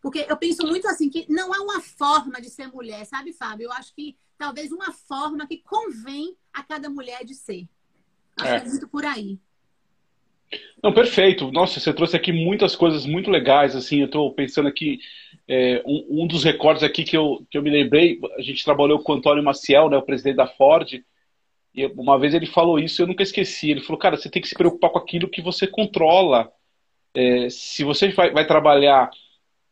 [0.00, 3.66] Porque eu penso muito assim que não há uma forma de ser mulher, sabe, Fábio?
[3.66, 7.66] Eu acho que talvez uma forma que convém a cada mulher de ser.
[8.38, 8.60] Acho é.
[8.60, 9.38] que é muito por aí.
[10.82, 11.50] Não, perfeito.
[11.50, 15.00] Nossa, você trouxe aqui muitas coisas muito legais, assim, eu estou pensando aqui,
[15.48, 19.00] é, um, um, dos recordes aqui que eu, que eu me lembrei, a gente trabalhou
[19.00, 21.02] com o Antônio Maciel, né, o presidente da Ford,
[21.74, 24.48] e uma vez ele falou isso, eu nunca esqueci, ele falou, cara, você tem que
[24.48, 26.50] se preocupar com aquilo que você controla.
[27.14, 29.10] É, se você vai, vai trabalhar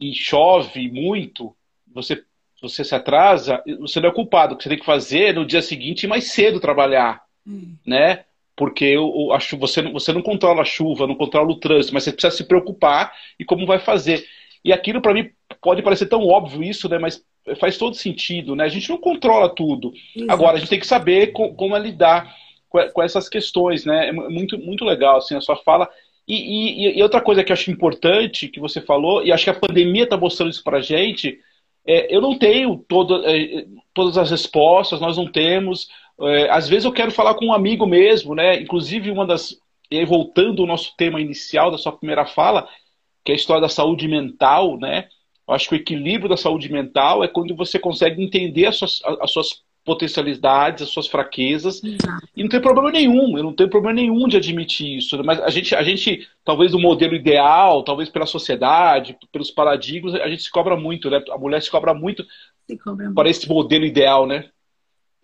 [0.00, 1.54] e chove muito,
[1.92, 2.22] você,
[2.60, 5.62] você se atrasa, você não é culpado, o que você tem que fazer no dia
[5.62, 7.76] seguinte mais cedo trabalhar, hum.
[7.86, 8.24] né?
[8.56, 11.94] porque o, a chuva, você, não, você não controla a chuva, não controla o trânsito,
[11.94, 14.24] mas você precisa se preocupar e como vai fazer.
[14.64, 15.30] E aquilo, para mim,
[15.60, 16.98] pode parecer tão óbvio isso, né?
[16.98, 17.24] Mas
[17.58, 18.64] faz todo sentido, né?
[18.64, 19.92] A gente não controla tudo.
[20.14, 20.32] Exato.
[20.32, 22.34] Agora, a gente tem que saber com, como lidar
[22.68, 24.08] com, com, essas questões, né?
[24.08, 25.88] É muito, muito legal, assim, a sua fala.
[26.26, 26.36] E,
[26.86, 29.54] e, e, outra coisa que eu acho importante, que você falou, e acho que a
[29.54, 31.38] pandemia está mostrando isso para a gente,
[31.84, 35.88] é, eu não tenho todo, é, todas as respostas, nós não temos,
[36.20, 38.60] é, às vezes eu quero falar com um amigo mesmo, né?
[38.60, 39.56] Inclusive, uma das.
[39.90, 42.66] E voltando ao nosso tema inicial da sua primeira fala,
[43.24, 45.08] que é a história da saúde mental, né?
[45.46, 49.02] Eu acho que o equilíbrio da saúde mental é quando você consegue entender as suas,
[49.20, 52.28] as suas potencialidades, as suas fraquezas, Exato.
[52.36, 55.24] e não tem problema nenhum, eu não tenho problema nenhum de admitir isso, né?
[55.24, 60.28] mas a gente, a gente, talvez o modelo ideal, talvez pela sociedade, pelos paradigmas, a
[60.28, 61.22] gente se cobra muito, né?
[61.30, 62.24] A mulher se cobra muito
[62.66, 63.26] se cobra para muito.
[63.26, 64.48] esse modelo ideal, né?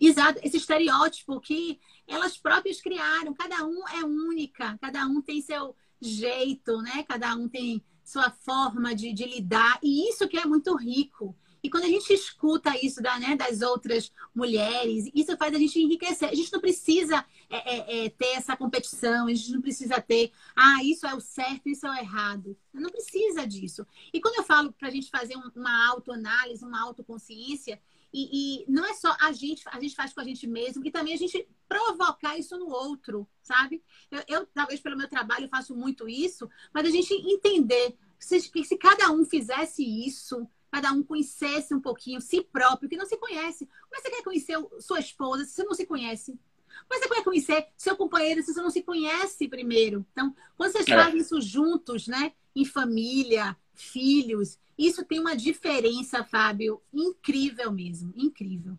[0.01, 3.35] Exato, esse estereótipo que elas próprias criaram.
[3.35, 7.05] Cada um é única, cada um tem seu jeito, né?
[7.07, 9.79] Cada um tem sua forma de, de lidar.
[9.83, 11.37] E isso que é muito rico.
[11.63, 15.79] E quando a gente escuta isso da, né, das outras mulheres, isso faz a gente
[15.79, 16.31] enriquecer.
[16.31, 20.33] A gente não precisa é, é, é, ter essa competição, a gente não precisa ter,
[20.57, 22.57] ah, isso é o certo, isso é o errado.
[22.73, 23.87] Não precisa disso.
[24.13, 27.79] E quando eu falo para a gente fazer uma autoanálise, uma autoconsciência,
[28.13, 30.91] e, e, não é só a gente, a gente faz com a gente mesmo, e
[30.91, 33.83] também a gente provocar isso no outro, sabe?
[34.11, 38.79] Eu, eu talvez pelo meu trabalho, faço muito isso, mas a gente entender se, se
[38.79, 43.67] cada um fizesse isso, cada um conhecesse um pouquinho si próprio, que não se conhece.
[43.67, 46.39] Como é que você quer conhecer sua esposa se você não se conhece?
[46.87, 50.07] Como é que você quer conhecer seu companheiro se você não se conhece primeiro?
[50.13, 50.95] Então, quando vocês é.
[50.95, 52.33] fazem isso juntos, né?
[52.55, 58.75] Em família, filhos, isso tem uma diferença, Fábio, incrível mesmo, incrível.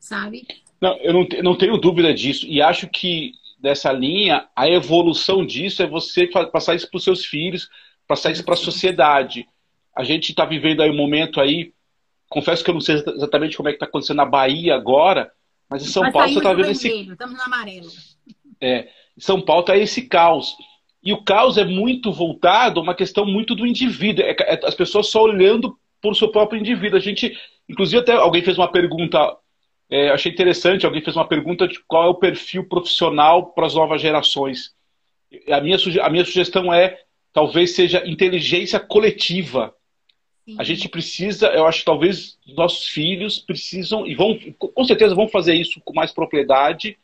[0.00, 0.46] Sabe?
[0.80, 2.46] Não, eu não, não tenho dúvida disso.
[2.46, 7.24] E acho que dessa linha, a evolução disso é você passar isso para os seus
[7.24, 7.68] filhos,
[8.06, 9.48] passar isso para a sociedade.
[9.94, 11.72] A gente está vivendo aí um momento aí,
[12.28, 15.32] confesso que eu não sei exatamente como é que está acontecendo na Bahia agora,
[15.68, 16.88] mas em São mas Paulo você está vendo esse.
[16.88, 17.88] Estamos no amarelo.
[18.60, 20.54] É, em São Paulo está esse caos.
[21.06, 24.24] E o caos é muito voltado a uma questão muito do indivíduo.
[24.24, 26.98] É, é, as pessoas só olhando por seu próprio indivíduo.
[26.98, 27.32] A gente,
[27.68, 29.36] inclusive, até alguém fez uma pergunta,
[29.88, 33.74] é, achei interessante, alguém fez uma pergunta de qual é o perfil profissional para as
[33.74, 34.74] novas gerações.
[35.48, 36.98] A minha, a minha sugestão é,
[37.32, 39.72] talvez seja inteligência coletiva.
[40.44, 40.56] Sim.
[40.58, 45.28] A gente precisa, eu acho que talvez nossos filhos precisam, e vão, com certeza vão
[45.28, 46.98] fazer isso com mais propriedade,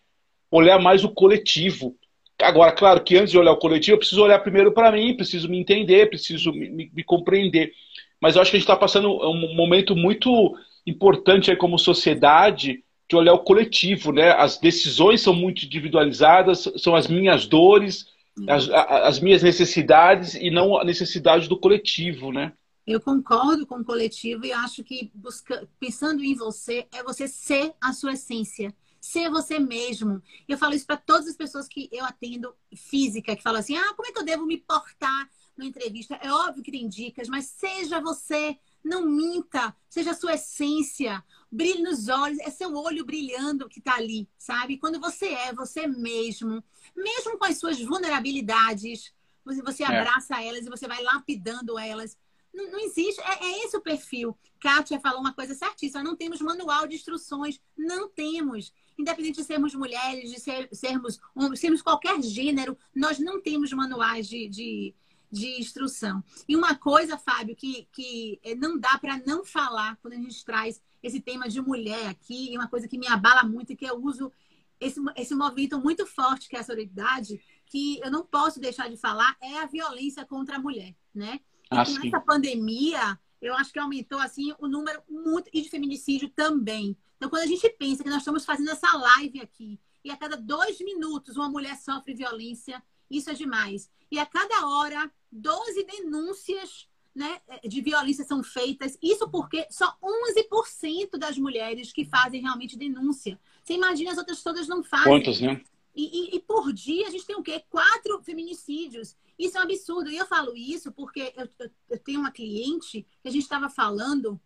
[0.50, 1.96] olhar mais o coletivo
[2.42, 5.48] Agora, claro que antes de olhar o coletivo, eu preciso olhar primeiro para mim, preciso
[5.48, 7.72] me entender, preciso me, me, me compreender.
[8.20, 12.82] Mas eu acho que a gente está passando um momento muito importante aí como sociedade
[13.08, 14.30] de olhar o coletivo, né?
[14.32, 18.06] As decisões são muito individualizadas, são as minhas dores,
[18.48, 22.52] as, as minhas necessidades e não a necessidade do coletivo, né?
[22.86, 27.72] Eu concordo com o coletivo e acho que busca, pensando em você é você ser
[27.80, 30.22] a sua essência Ser você mesmo.
[30.48, 33.92] Eu falo isso para todas as pessoas que eu atendo física, que falam assim: ah,
[33.94, 36.14] como é que eu devo me portar numa entrevista?
[36.22, 38.56] É óbvio que tem dicas, mas seja você.
[38.84, 43.94] Não minta, seja a sua essência, brilhe nos olhos, é seu olho brilhando que está
[43.94, 44.76] ali, sabe?
[44.76, 46.64] Quando você é você mesmo,
[46.96, 49.86] mesmo com as suas vulnerabilidades, você é.
[49.86, 50.48] abraça é.
[50.48, 52.18] elas e você vai lapidando elas.
[52.52, 53.20] Não, não existe.
[53.20, 54.36] É, é, esse o perfil.
[54.60, 56.02] Kátia falou uma coisa certíssima.
[56.02, 57.60] Não temos manual de instruções.
[57.76, 58.72] Não temos.
[58.98, 64.28] Independente de sermos mulheres, de ser, sermos homens, sermos qualquer gênero, nós não temos manuais
[64.28, 64.94] de, de,
[65.30, 66.22] de instrução.
[66.48, 70.44] E uma coisa, Fábio, que, que é, não dá para não falar quando a gente
[70.44, 73.84] traz esse tema de mulher aqui, e uma coisa que me abala muito e que
[73.84, 74.30] eu uso
[74.78, 78.96] esse, esse movimento muito forte que é a solidariedade, que eu não posso deixar de
[78.96, 81.40] falar, é a violência contra a mulher, né?
[81.70, 86.30] Ah, com essa pandemia, eu acho que aumentou assim o número muito e de feminicídio
[86.30, 86.96] também.
[87.16, 90.36] Então, quando a gente pensa que nós estamos fazendo essa live aqui e a cada
[90.36, 93.90] dois minutos uma mulher sofre violência, isso é demais.
[94.10, 98.96] E a cada hora, 12 denúncias né, de violência são feitas.
[99.02, 103.38] Isso porque só 11% das mulheres que fazem realmente denúncia.
[103.62, 105.06] Você imagina as outras todas não fazem.
[105.06, 105.62] Quantas, né?
[105.94, 107.64] E, e, e, por dia a gente tem o quê?
[107.68, 109.16] Quatro feminicídios.
[109.38, 110.10] Isso é um absurdo.
[110.10, 113.68] E eu falo isso porque eu, eu, eu tenho uma cliente que a gente estava
[113.68, 114.40] falando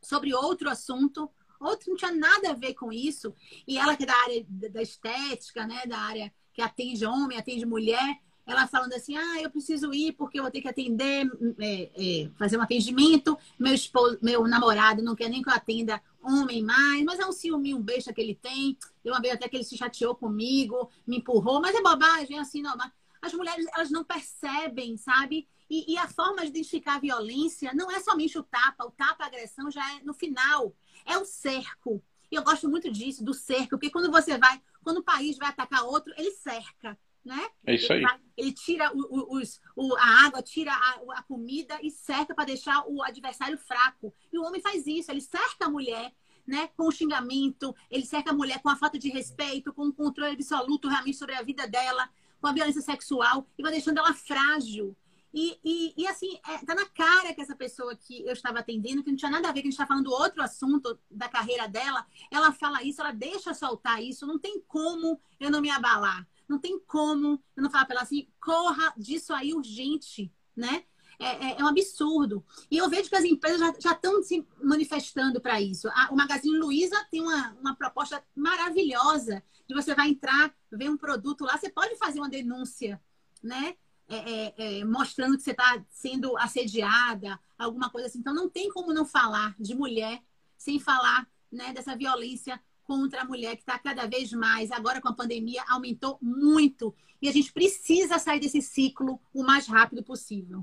[0.00, 1.30] sobre outro assunto,
[1.60, 3.34] outro não tinha nada a ver com isso.
[3.66, 5.86] E ela que é da área da estética, né?
[5.86, 10.38] Da área que atende homem, atende mulher, ela falando assim, ah, eu preciso ir porque
[10.38, 15.14] eu vou ter que atender, é, é, fazer um atendimento, meu esposo, meu namorado não
[15.14, 18.34] quer nem que eu atenda homem mais, mas é um ciúme, um beijo que ele
[18.34, 18.76] tem.
[19.04, 22.40] Eu uma vez até que ele se chateou comigo, me empurrou, mas é bobagem, é
[22.40, 22.76] assim, não.
[23.20, 25.46] As mulheres, elas não percebem, sabe?
[25.70, 29.24] E, e, a forma de identificar a violência não é somente o tapa, o tapa,
[29.24, 30.74] a agressão já é no final,
[31.06, 32.02] é o cerco.
[32.30, 35.48] E eu gosto muito disso, do cerco, porque quando você vai, quando o país vai
[35.48, 37.48] atacar outro, ele cerca né?
[37.66, 38.02] É isso aí.
[38.36, 42.84] Ele, tira o, os, o, a água, tira a, a comida e cerca para deixar
[42.86, 44.12] o adversário fraco.
[44.32, 46.12] E o homem faz isso, ele cerca a mulher.
[46.44, 49.92] Né, com o xingamento, ele cerca a mulher com a falta de respeito, com o
[49.92, 52.10] controle absoluto realmente sobre a vida dela,
[52.40, 54.96] com a violência sexual, e vai deixando ela frágil.
[55.32, 59.02] E, e, e assim, é, tá na cara que essa pessoa que eu estava atendendo,
[59.02, 61.66] que não tinha nada a ver, que a gente está falando outro assunto da carreira
[61.66, 66.26] dela, ela fala isso, ela deixa soltar isso, não tem como eu não me abalar.
[66.52, 70.84] Não tem como eu não falar para ela assim, corra disso aí urgente, né?
[71.18, 72.44] É, é, é, um absurdo.
[72.70, 75.88] E eu vejo que as empresas já estão se manifestando para isso.
[75.88, 80.96] A, o Magazine Luiza tem uma, uma proposta maravilhosa de você vai entrar, ver um
[80.96, 83.00] produto lá, você pode fazer uma denúncia,
[83.42, 83.76] né?
[84.08, 88.18] É, é, é mostrando que você está sendo assediada, alguma coisa assim.
[88.18, 90.22] Então, não tem como não falar de mulher
[90.58, 92.60] sem falar né, dessa violência
[92.92, 96.94] contra a mulher, que está cada vez mais, agora com a pandemia, aumentou muito.
[97.22, 100.62] E a gente precisa sair desse ciclo o mais rápido possível.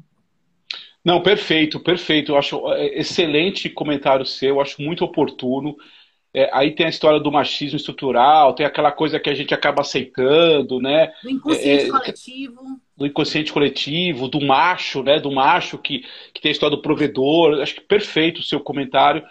[1.03, 2.31] Não, perfeito, perfeito.
[2.31, 5.75] Eu acho é, excelente comentário seu, eu acho muito oportuno.
[6.31, 9.81] É, aí tem a história do machismo estrutural, tem aquela coisa que a gente acaba
[9.81, 11.11] aceitando, né?
[11.23, 12.61] Do inconsciente é, coletivo.
[12.95, 15.19] Do inconsciente coletivo, do macho, né?
[15.19, 17.59] Do macho que, que tem a história do provedor.
[17.59, 19.23] Acho que perfeito o seu comentário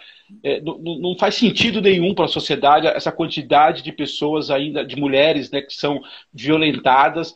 [0.43, 4.95] é, não, não, faz sentido nenhum para a sociedade essa quantidade de pessoas ainda, de
[4.95, 5.99] mulheres, né, que são
[6.33, 7.33] violentadas.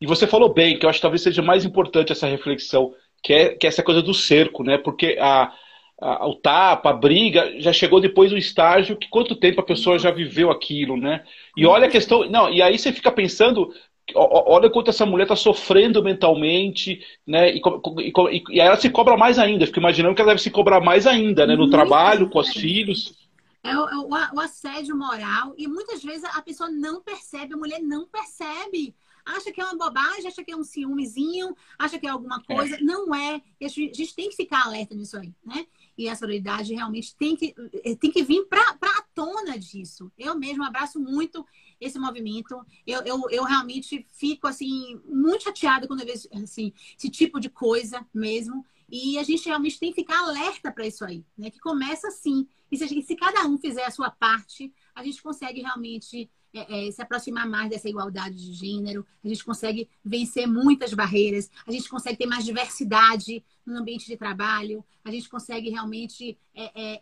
[0.00, 3.32] E você falou bem, que eu acho que talvez seja mais importante essa reflexão, que
[3.32, 4.78] é, que é essa coisa do cerco, né?
[4.78, 5.52] Porque a,
[6.00, 9.98] a, o tapa, a briga, já chegou depois do estágio que quanto tempo a pessoa
[9.98, 11.24] já viveu aquilo, né?
[11.56, 12.28] E olha a questão.
[12.30, 13.72] Não, e aí você fica pensando
[14.14, 17.54] olha quanto essa mulher está sofrendo mentalmente, né?
[17.54, 19.66] E, e, e, ela se cobra mais ainda.
[19.66, 21.54] Fico imaginando que ela deve se cobrar mais ainda, né?
[21.54, 23.14] No Muito trabalho, com os filhos.
[23.62, 25.54] É o, é o, assédio moral.
[25.56, 28.94] E muitas vezes a pessoa não percebe, a mulher não percebe.
[29.24, 32.54] Acha que é uma bobagem, acha que é um ciúmezinho, acha que é alguma é.
[32.54, 32.76] coisa.
[32.76, 32.80] É.
[32.80, 33.42] Não é.
[33.62, 35.66] A gente tem que ficar alerta nisso aí, né?
[35.98, 37.54] E a sororidade realmente tem que,
[38.00, 40.10] tem que vir para a tona disso.
[40.16, 41.44] Eu mesmo abraço muito
[41.80, 42.60] esse movimento.
[42.86, 47.48] Eu, eu, eu realmente fico, assim, muito chateada quando eu vejo, assim, esse tipo de
[47.48, 48.64] coisa mesmo.
[48.90, 51.50] E a gente realmente tem que ficar alerta para isso aí, né?
[51.50, 52.46] Que começa assim.
[52.70, 56.90] E se, se, cada um fizer a sua parte, a gente consegue realmente é, é,
[56.90, 61.88] se aproximar mais dessa igualdade de gênero, a gente consegue vencer muitas barreiras, a gente
[61.88, 67.00] consegue ter mais diversidade no ambiente de trabalho, a gente consegue realmente é, é,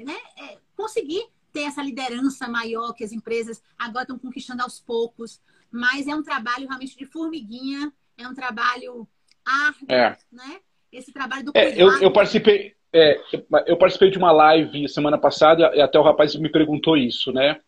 [0.00, 0.16] é né?
[0.36, 5.40] É, conseguir ter essa liderança maior que as empresas agora estão conquistando aos poucos.
[5.70, 9.08] Mas é um trabalho realmente de formiguinha, é um trabalho
[9.44, 10.16] árduo, é.
[10.30, 10.60] né?
[10.92, 13.18] Esse trabalho do é, eu, eu, participei, é,
[13.66, 17.60] eu participei de uma live semana passada e até o rapaz me perguntou isso, né?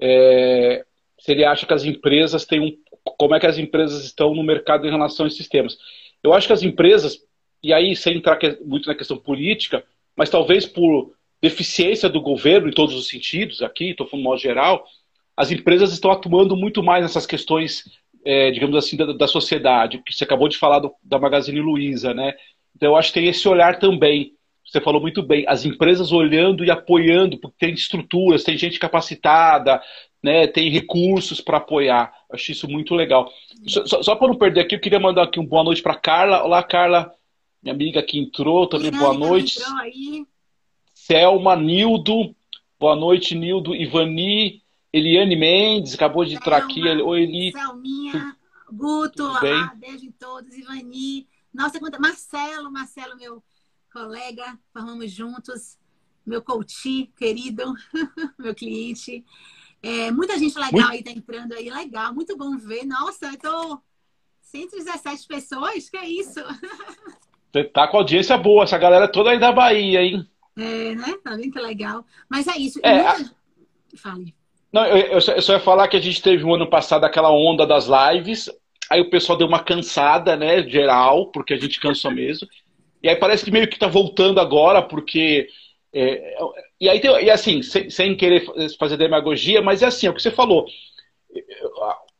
[0.00, 0.84] é,
[1.18, 2.76] se ele acha que as empresas têm um.
[3.18, 5.78] Como é que as empresas estão no mercado em relação a esses sistemas.
[6.22, 7.18] Eu acho que as empresas,
[7.62, 9.84] e aí sem entrar muito na questão política,
[10.16, 14.40] mas talvez por deficiência do governo em todos os sentidos, aqui, estou falando de modo
[14.40, 14.84] geral,
[15.36, 17.84] as empresas estão atuando muito mais nessas questões,
[18.24, 22.14] é, digamos assim, da, da, sociedade, que você acabou de falar do, da Magazine Luiza,
[22.14, 22.34] né?
[22.74, 24.32] Então eu acho que tem esse olhar também.
[24.64, 29.80] Você falou muito bem, as empresas olhando e apoiando, porque tem estruturas, tem gente capacitada,
[30.22, 32.12] né, tem recursos para apoiar.
[32.32, 33.30] Acho isso muito legal.
[33.68, 35.94] Só, só, só para não perder aqui, eu queria mandar aqui uma boa noite para
[35.94, 36.42] Carla.
[36.42, 37.12] Olá, Carla,
[37.62, 39.60] minha amiga que entrou também, boa noite.
[41.06, 42.34] Selma, Nildo,
[42.80, 44.60] boa noite, Nildo, Ivani,
[44.92, 46.82] Eliane Mendes, acabou de entrar aqui.
[46.82, 47.52] Oi, Eli.
[47.52, 48.36] Selminha,
[48.72, 49.70] Guto, bem?
[49.76, 51.28] beijo em todos, Ivani.
[51.54, 53.40] Nossa, Marcelo, Marcelo, meu
[53.92, 55.78] colega, formamos juntos,
[56.26, 57.72] meu coach querido,
[58.36, 59.24] meu cliente.
[59.80, 60.90] É, muita gente legal muito...
[60.90, 62.84] aí tá entrando aí, legal, muito bom ver.
[62.84, 63.80] Nossa, eu tô
[64.40, 66.40] 117 pessoas, que é isso?
[67.52, 70.28] Você tá com audiência boa, essa galera toda aí da Bahia, hein?
[70.56, 71.14] É, né?
[71.22, 72.04] Tá vendo que legal.
[72.28, 72.80] Mas é isso.
[72.82, 73.10] É, muita...
[73.10, 73.96] a...
[73.96, 74.34] Fale.
[74.72, 77.66] Não, eu, eu, só, ia falar que a gente teve um ano passado aquela onda
[77.66, 78.50] das lives,
[78.90, 82.46] aí o pessoal deu uma cansada, né, geral, porque a gente cansou mesmo.
[83.02, 85.48] E aí parece que meio que tá voltando agora, porque
[85.94, 86.36] é,
[86.78, 88.44] e aí tem, e assim, sem, sem, querer
[88.78, 90.66] fazer demagogia, mas é assim, é o que você falou.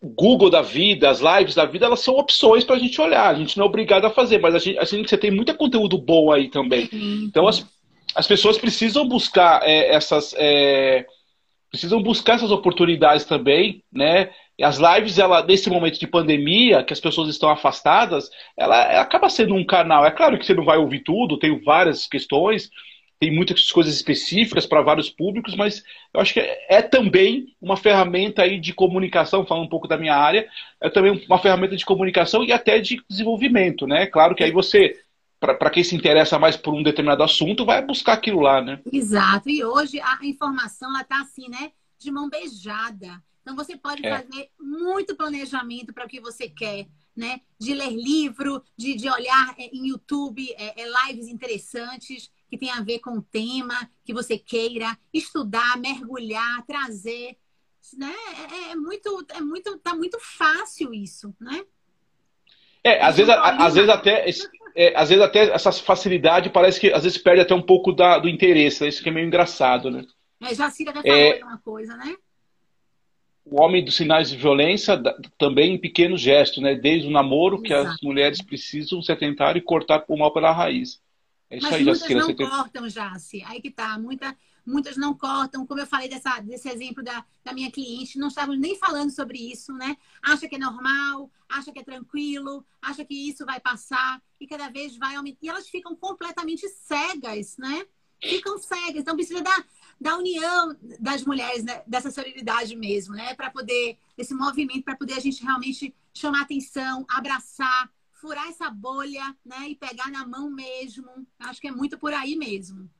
[0.01, 3.27] O Google da vida, as lives da vida, elas são opções para a gente olhar.
[3.27, 5.55] A gente não é obrigado a fazer, mas a gente, a gente você tem muito
[5.57, 6.89] conteúdo bom aí também.
[6.93, 7.67] Então as,
[8.17, 10.35] as pessoas precisam buscar é, essas.
[10.39, 11.05] É,
[11.71, 14.31] precisam buscar essas oportunidades também, né?
[14.59, 19.03] E as lives, ela, nesse momento de pandemia, que as pessoas estão afastadas, ela, ela
[19.03, 20.07] acaba sendo um canal.
[20.07, 22.71] É claro que você não vai ouvir tudo, tem várias questões,
[23.19, 27.77] tem muitas coisas específicas para vários públicos, mas eu acho que é, é, também uma
[27.77, 30.47] ferramenta aí de comunicação, falando um pouco da minha área,
[30.83, 34.07] é também uma ferramenta de comunicação e até de desenvolvimento, né?
[34.07, 34.95] Claro que aí você,
[35.39, 38.81] para quem se interessa mais por um determinado assunto, vai buscar aquilo lá, né?
[38.91, 39.51] Exato.
[39.51, 41.73] E hoje a informação ela tá assim, né?
[41.99, 43.23] De mão beijada.
[43.43, 44.11] Então você pode é.
[44.11, 46.87] fazer muito planejamento para o que você quer.
[47.15, 47.41] Né?
[47.59, 52.71] De ler livro, de, de olhar é, em YouTube é, é, lives interessantes que tem
[52.71, 57.39] a ver com o tema que você queira estudar, mergulhar, trazer,
[57.97, 58.15] né?
[58.53, 61.65] É, é muito, é muito, tá muito fácil isso, né?
[62.85, 64.29] É, às vezes, às vezes até,
[64.77, 68.19] é, às vezes até essa facilidade parece que às vezes perde até um pouco da,
[68.19, 68.89] do interesse, né?
[68.89, 70.05] isso que é meio engraçado, né?
[70.43, 72.15] É, Jacira até falou é, uma coisa, né?
[73.45, 75.01] O homem dos sinais de violência
[75.39, 76.75] também em pequenos gestos, né?
[76.75, 77.65] Desde o namoro Exato.
[77.65, 81.01] que as mulheres precisam se atentar e cortar o mal pela raiz.
[81.49, 82.49] É isso Mas aí, muitas não tem...
[82.49, 83.43] cortam, Jace.
[83.47, 83.99] Aí que tá.
[83.99, 85.67] Muita, muitas não cortam.
[85.67, 89.39] Como eu falei dessa, desse exemplo da, da minha cliente, não estavam nem falando sobre
[89.39, 89.97] isso, né?
[90.21, 94.69] Acha que é normal, acha que é tranquilo, acha que isso vai passar e cada
[94.69, 95.39] vez vai aumentar.
[95.41, 97.87] E elas ficam completamente cegas, né?
[98.21, 99.03] Ficam cegas.
[99.03, 99.65] Então precisa da,
[100.01, 101.83] da união das mulheres, né?
[101.87, 103.35] dessa solidariedade mesmo, né?
[103.35, 109.37] Para poder, esse movimento, para poder a gente realmente chamar atenção, abraçar, furar essa bolha,
[109.45, 109.69] né?
[109.69, 111.07] E pegar na mão mesmo.
[111.39, 112.91] Acho que é muito por aí mesmo.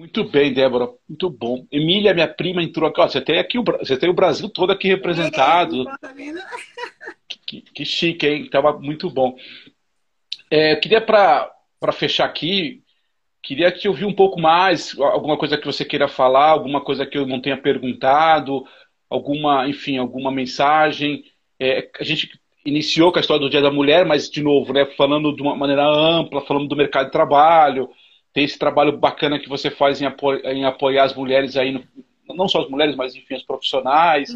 [0.00, 0.88] Muito bem, Débora.
[1.06, 1.66] Muito bom.
[1.70, 3.02] Emília, minha prima, entrou aqui.
[3.02, 5.84] Ó, você tem aqui o, você tem o Brasil todo aqui representado.
[5.84, 6.14] Tá
[7.46, 8.48] que, que, chique, hein?
[8.48, 9.36] Tava muito bom.
[10.50, 11.52] É, eu queria, para
[11.92, 12.82] fechar aqui,
[13.42, 17.18] queria te ouvir um pouco mais, alguma coisa que você queira falar, alguma coisa que
[17.18, 18.64] eu não tenha perguntado,
[19.10, 21.24] alguma, enfim, alguma mensagem.
[21.60, 24.86] É, a gente iniciou com a história do Dia da Mulher, mas, de novo, né,
[24.96, 27.90] falando de uma maneira ampla, falando do mercado de trabalho,
[28.32, 31.84] tem esse trabalho bacana que você faz em, apo em apoiar as mulheres aí, no,
[32.34, 34.30] não só as mulheres, mas, enfim, os profissionais,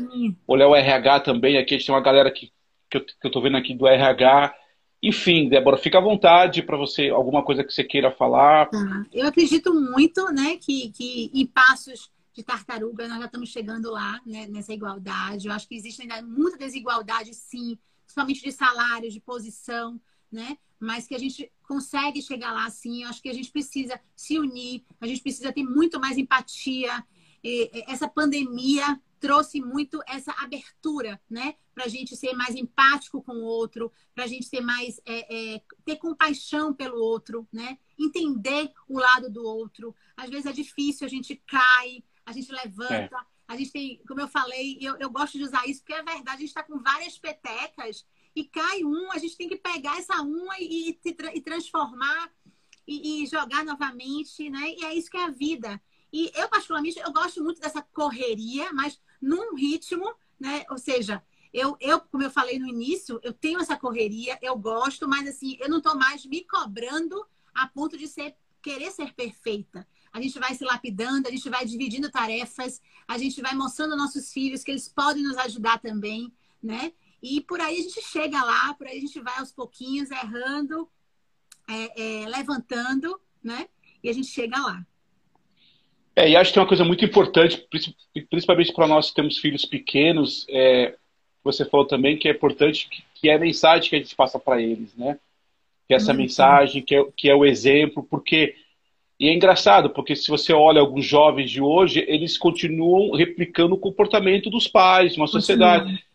[0.47, 2.53] olhar o RH também, aqui a gente tem uma galera que,
[2.91, 4.55] que, eu, que eu tô vendo aqui do RH,
[5.03, 8.67] enfim, Débora, fica à vontade para você, alguma coisa que você queira falar.
[8.71, 9.07] Tá.
[9.13, 14.21] Eu acredito muito, né, que, que em passos de tartaruga nós já estamos chegando lá,
[14.27, 15.47] né, nessa igualdade.
[15.47, 20.01] Eu acho que existe ainda muita desigualdade, sim, principalmente de salário, de posição,
[20.33, 20.57] né?
[20.85, 23.03] Mas que a gente consegue chegar lá sim.
[23.03, 27.05] Eu acho que a gente precisa se unir, a gente precisa ter muito mais empatia.
[27.43, 31.55] E essa pandemia trouxe muito essa abertura, né?
[31.75, 35.55] Para a gente ser mais empático com o outro, para a gente ser mais é,
[35.55, 37.79] é, ter compaixão pelo outro, né?
[37.99, 39.95] Entender o lado do outro.
[40.17, 43.35] Às vezes é difícil, a gente cai, a gente levanta, é.
[43.47, 46.37] A gente tem, como eu falei, eu, eu gosto de usar isso porque é verdade,
[46.37, 48.05] a gente está com várias petecas
[48.35, 52.31] e cai um, a gente tem que pegar essa uma e, e, e transformar
[52.87, 54.75] e, e, jogar novamente, né?
[54.77, 55.81] E é isso que é a vida.
[56.13, 60.65] E eu, particularmente, eu gosto muito dessa correria, mas num ritmo, né?
[60.71, 61.23] Ou seja,
[61.53, 65.57] eu, eu, como eu falei no início, eu tenho essa correria, eu gosto, mas assim,
[65.61, 67.25] eu não estou mais me cobrando
[67.55, 69.87] a ponto de ser, querer ser perfeita.
[70.13, 74.01] A gente vai se lapidando, a gente vai dividindo tarefas, a gente vai mostrando aos
[74.01, 76.33] nossos filhos que eles podem nos ajudar também,
[76.63, 76.93] né?
[77.25, 80.87] E por aí a gente chega lá, por aí a gente vai aos pouquinhos, errando,
[81.67, 83.67] é, é, levantando, né?
[84.03, 84.87] E a gente chega lá.
[86.15, 87.67] É, e acho que tem uma coisa muito importante,
[88.29, 90.97] principalmente para nós que temos filhos pequenos, é,
[91.43, 94.39] você falou também que é importante, que, que é a mensagem que a gente passa
[94.39, 95.19] para eles, né?
[95.89, 96.19] Que é essa uhum.
[96.19, 98.55] mensagem, que é, que é o exemplo, porque...
[99.19, 103.81] E é engraçado, porque se você olha alguns jovens de hoje, eles continuam replicando o
[103.81, 105.91] comportamento dos pais, uma sociedade...
[105.91, 106.14] É,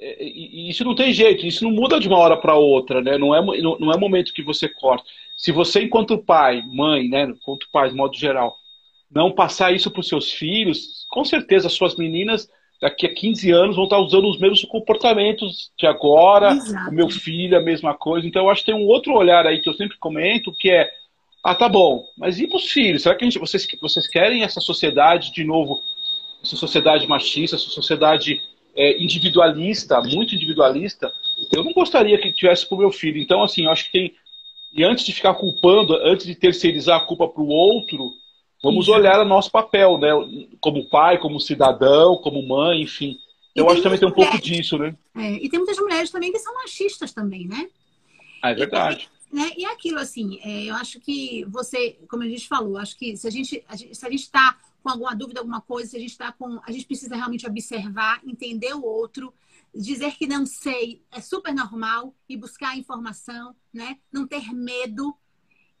[0.00, 3.16] e isso não tem jeito, isso não muda de uma hora para outra, né?
[3.16, 5.04] Não é, não é momento que você corta.
[5.36, 8.54] Se você, enquanto pai, mãe, né, enquanto pai, de modo geral,
[9.10, 12.48] não passar isso para os seus filhos, com certeza as suas meninas
[12.80, 16.90] daqui a 15 anos vão estar usando os mesmos comportamentos de agora, Exato.
[16.90, 18.26] o meu filho, a mesma coisa.
[18.26, 20.88] Então eu acho que tem um outro olhar aí que eu sempre comento, que é,
[21.42, 23.02] ah, tá bom, mas e para os filhos?
[23.02, 25.82] Será que a gente, vocês, vocês querem essa sociedade, de novo,
[26.42, 28.40] essa sociedade machista, essa sociedade
[28.76, 31.10] é, individualista, muito individualista?
[31.52, 33.18] Eu não gostaria que tivesse para o meu filho.
[33.20, 34.14] Então, assim, eu acho que tem...
[34.72, 38.12] E antes de ficar culpando, antes de terceirizar a culpa para o outro,
[38.62, 40.08] Vamos olhar o nosso papel, né?
[40.60, 43.16] Como pai, como cidadão, como mãe, enfim.
[43.54, 44.96] Eu acho que também tem um mulheres, pouco disso, né?
[45.14, 47.68] É, e tem muitas mulheres também que são machistas também, né?
[48.42, 49.08] Ah, é verdade.
[49.32, 49.50] E, né?
[49.56, 53.16] e é aquilo, assim, é, eu acho que você, como a gente falou, acho que
[53.16, 53.62] se a gente
[53.92, 56.60] se a gente está com alguma dúvida, alguma coisa, se a gente está com.
[56.64, 59.34] A gente precisa realmente observar, entender o outro,
[59.74, 63.98] dizer que não sei é super normal e buscar informação, né?
[64.12, 65.12] Não ter medo,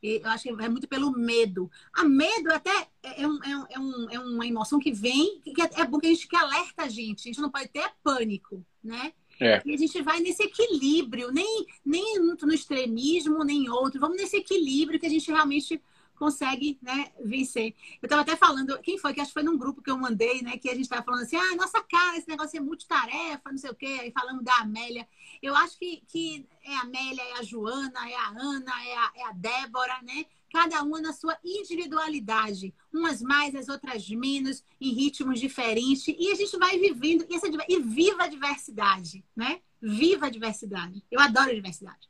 [0.02, 1.70] eu acho que é muito pelo medo.
[1.92, 5.70] A medo até é, é, um, é, um, é uma emoção que vem, que é,
[5.76, 7.20] é bom que a gente que alerta a gente.
[7.20, 9.12] A gente não pode ter pânico, né?
[9.38, 9.62] É.
[9.64, 14.00] E a gente vai nesse equilíbrio, nem, nem no extremismo, nem outro.
[14.00, 15.80] Vamos nesse equilíbrio que a gente realmente
[16.16, 17.74] consegue né, vencer.
[18.02, 19.14] Eu estava até falando, quem foi?
[19.14, 20.56] Que acho que foi num grupo que eu mandei, né?
[20.56, 23.70] Que a gente estava falando assim, ah, nossa cara, esse negócio é multitarefa, não sei
[23.70, 25.06] o quê, aí falando da Amélia.
[25.42, 29.12] Eu acho que, que é a Amélia, é a Joana, é a Ana, é a,
[29.16, 30.24] é a Débora, né?
[30.52, 36.34] Cada uma na sua individualidade, umas mais, as outras menos, em ritmos diferentes, e a
[36.34, 39.60] gente vai vivendo, e, essa, e viva a diversidade, né?
[39.80, 41.04] Viva a diversidade.
[41.10, 42.08] Eu adoro a diversidade.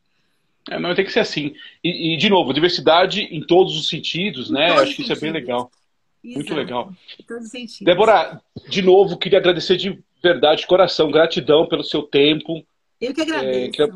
[0.71, 1.55] É, não, tem que ser assim.
[1.83, 4.73] E, e, de novo, diversidade em todos os sentidos, né?
[4.73, 5.71] Acho que isso é bem legal.
[6.25, 6.39] Exato.
[6.39, 6.93] Muito legal.
[7.21, 7.83] Em todos os sentidos.
[7.83, 12.67] Débora, de novo, queria agradecer de verdade, de coração, gratidão pelo seu tempo.
[13.01, 13.59] Eu que agradeço.
[13.59, 13.95] É, queria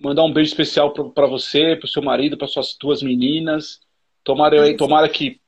[0.00, 3.80] mandar um beijo especial para você, para o seu marido, para suas duas meninas.
[4.24, 5.40] Tomara, tomara que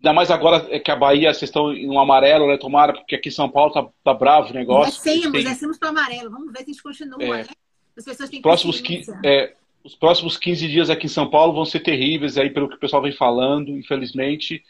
[0.00, 2.56] Ainda mais agora é que a Bahia, vocês estão no amarelo, né?
[2.56, 4.92] Tomara, porque aqui em São Paulo tá, tá bravo o negócio.
[4.92, 5.44] Descemos, tem...
[5.44, 6.30] descemos para o amarelo.
[6.30, 7.42] Vamos ver se a gente continua, é.
[7.42, 7.46] né?
[7.96, 11.64] As pessoas têm Próximos que, é, os próximos 15 dias aqui em São Paulo vão
[11.64, 14.62] ser terríveis, aí pelo que o pessoal vem falando, infelizmente.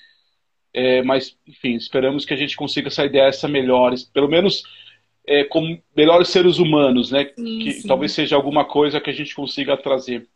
[0.72, 4.62] É, mas, enfim, esperamos que a gente consiga sair dessa melhores, pelo menos
[5.26, 7.30] é, como melhores seres humanos, né?
[7.36, 7.88] Sim, que sim.
[7.88, 10.26] talvez seja alguma coisa que a gente consiga trazer.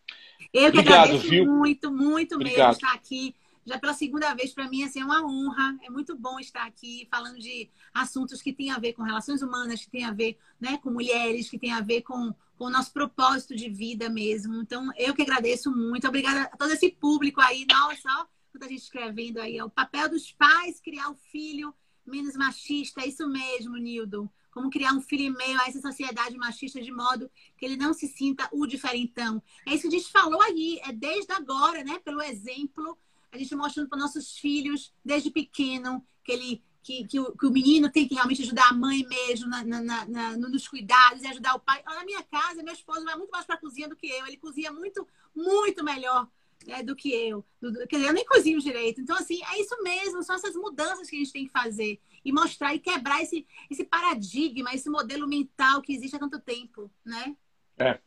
[0.53, 1.47] Eu Obrigado, viu?
[1.47, 2.75] muito, muito Obrigado.
[2.75, 3.35] mesmo estar aqui
[3.65, 5.77] já pela segunda vez, para mim, assim, é uma honra.
[5.83, 9.85] É muito bom estar aqui falando de assuntos que têm a ver com relações humanas,
[9.85, 12.93] que têm a ver né, com mulheres, que têm a ver com, com o nosso
[12.93, 14.57] propósito de vida mesmo.
[14.57, 16.09] Então, eu que agradeço muito.
[16.09, 17.65] Obrigada a todo esse público aí.
[17.71, 19.59] Nossa, ó, muita gente escrevendo aí.
[19.59, 21.73] É o papel dos pais criar o filho
[22.05, 23.03] menos machista.
[23.03, 24.29] É isso mesmo, Nildo.
[24.51, 28.09] Como criar um filho meio a essa sociedade machista de modo que ele não se
[28.09, 29.41] sinta o diferentão.
[29.67, 30.81] É isso que a gente falou aí.
[30.83, 32.01] É desde agora, né?
[32.01, 32.99] Pelo exemplo
[33.33, 37.51] a gente mostrando para nossos filhos, desde pequeno, que ele que, que, o, que, o,
[37.51, 41.55] menino tem que realmente ajudar a mãe mesmo na, na, na, nos cuidados e ajudar
[41.55, 41.81] o pai.
[41.85, 44.27] Na minha casa, meu esposo vai muito mais para a cozinha do que eu.
[44.27, 46.29] Ele cozinha muito, muito melhor
[46.67, 47.45] né, do que eu.
[47.61, 49.01] Do, quer dizer, eu nem cozinho direito.
[49.01, 50.25] Então, assim, é isso mesmo.
[50.25, 52.01] São essas mudanças que a gente tem que fazer.
[52.25, 56.91] E mostrar e quebrar esse, esse paradigma, esse modelo mental que existe há tanto tempo,
[57.05, 57.37] né?
[57.79, 58.01] É.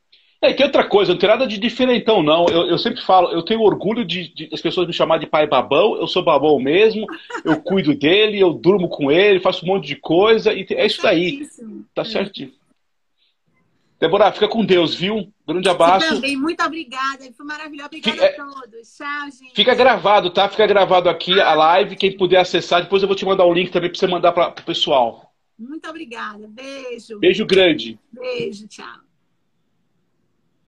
[0.45, 2.45] É, tem outra coisa, não tem nada de diferentão, não.
[2.47, 5.47] Eu, eu sempre falo, eu tenho orgulho de, de, as pessoas me chamar de pai
[5.47, 7.07] babão, eu sou babão mesmo,
[7.43, 11.01] eu cuido dele, eu durmo com ele, faço um monte de coisa, e é isso
[11.01, 11.47] daí.
[11.95, 12.05] Tá é.
[12.05, 12.51] certinho.
[13.99, 15.31] Débora, fica com Deus, viu?
[15.47, 16.07] Grande abraço.
[16.07, 17.23] Você também, muito obrigada.
[17.35, 17.87] Foi maravilhoso.
[17.87, 18.95] Obrigada fica, a todos.
[18.95, 19.55] Tchau, gente.
[19.55, 20.47] Fica gravado, tá?
[20.49, 21.95] Fica gravado aqui a live.
[21.95, 24.49] Quem puder acessar, depois eu vou te mandar o link também para você mandar para
[24.49, 25.33] o pessoal.
[25.57, 26.45] Muito obrigada.
[26.49, 27.19] Beijo.
[27.19, 27.97] Beijo grande.
[28.11, 29.04] Beijo, tchau.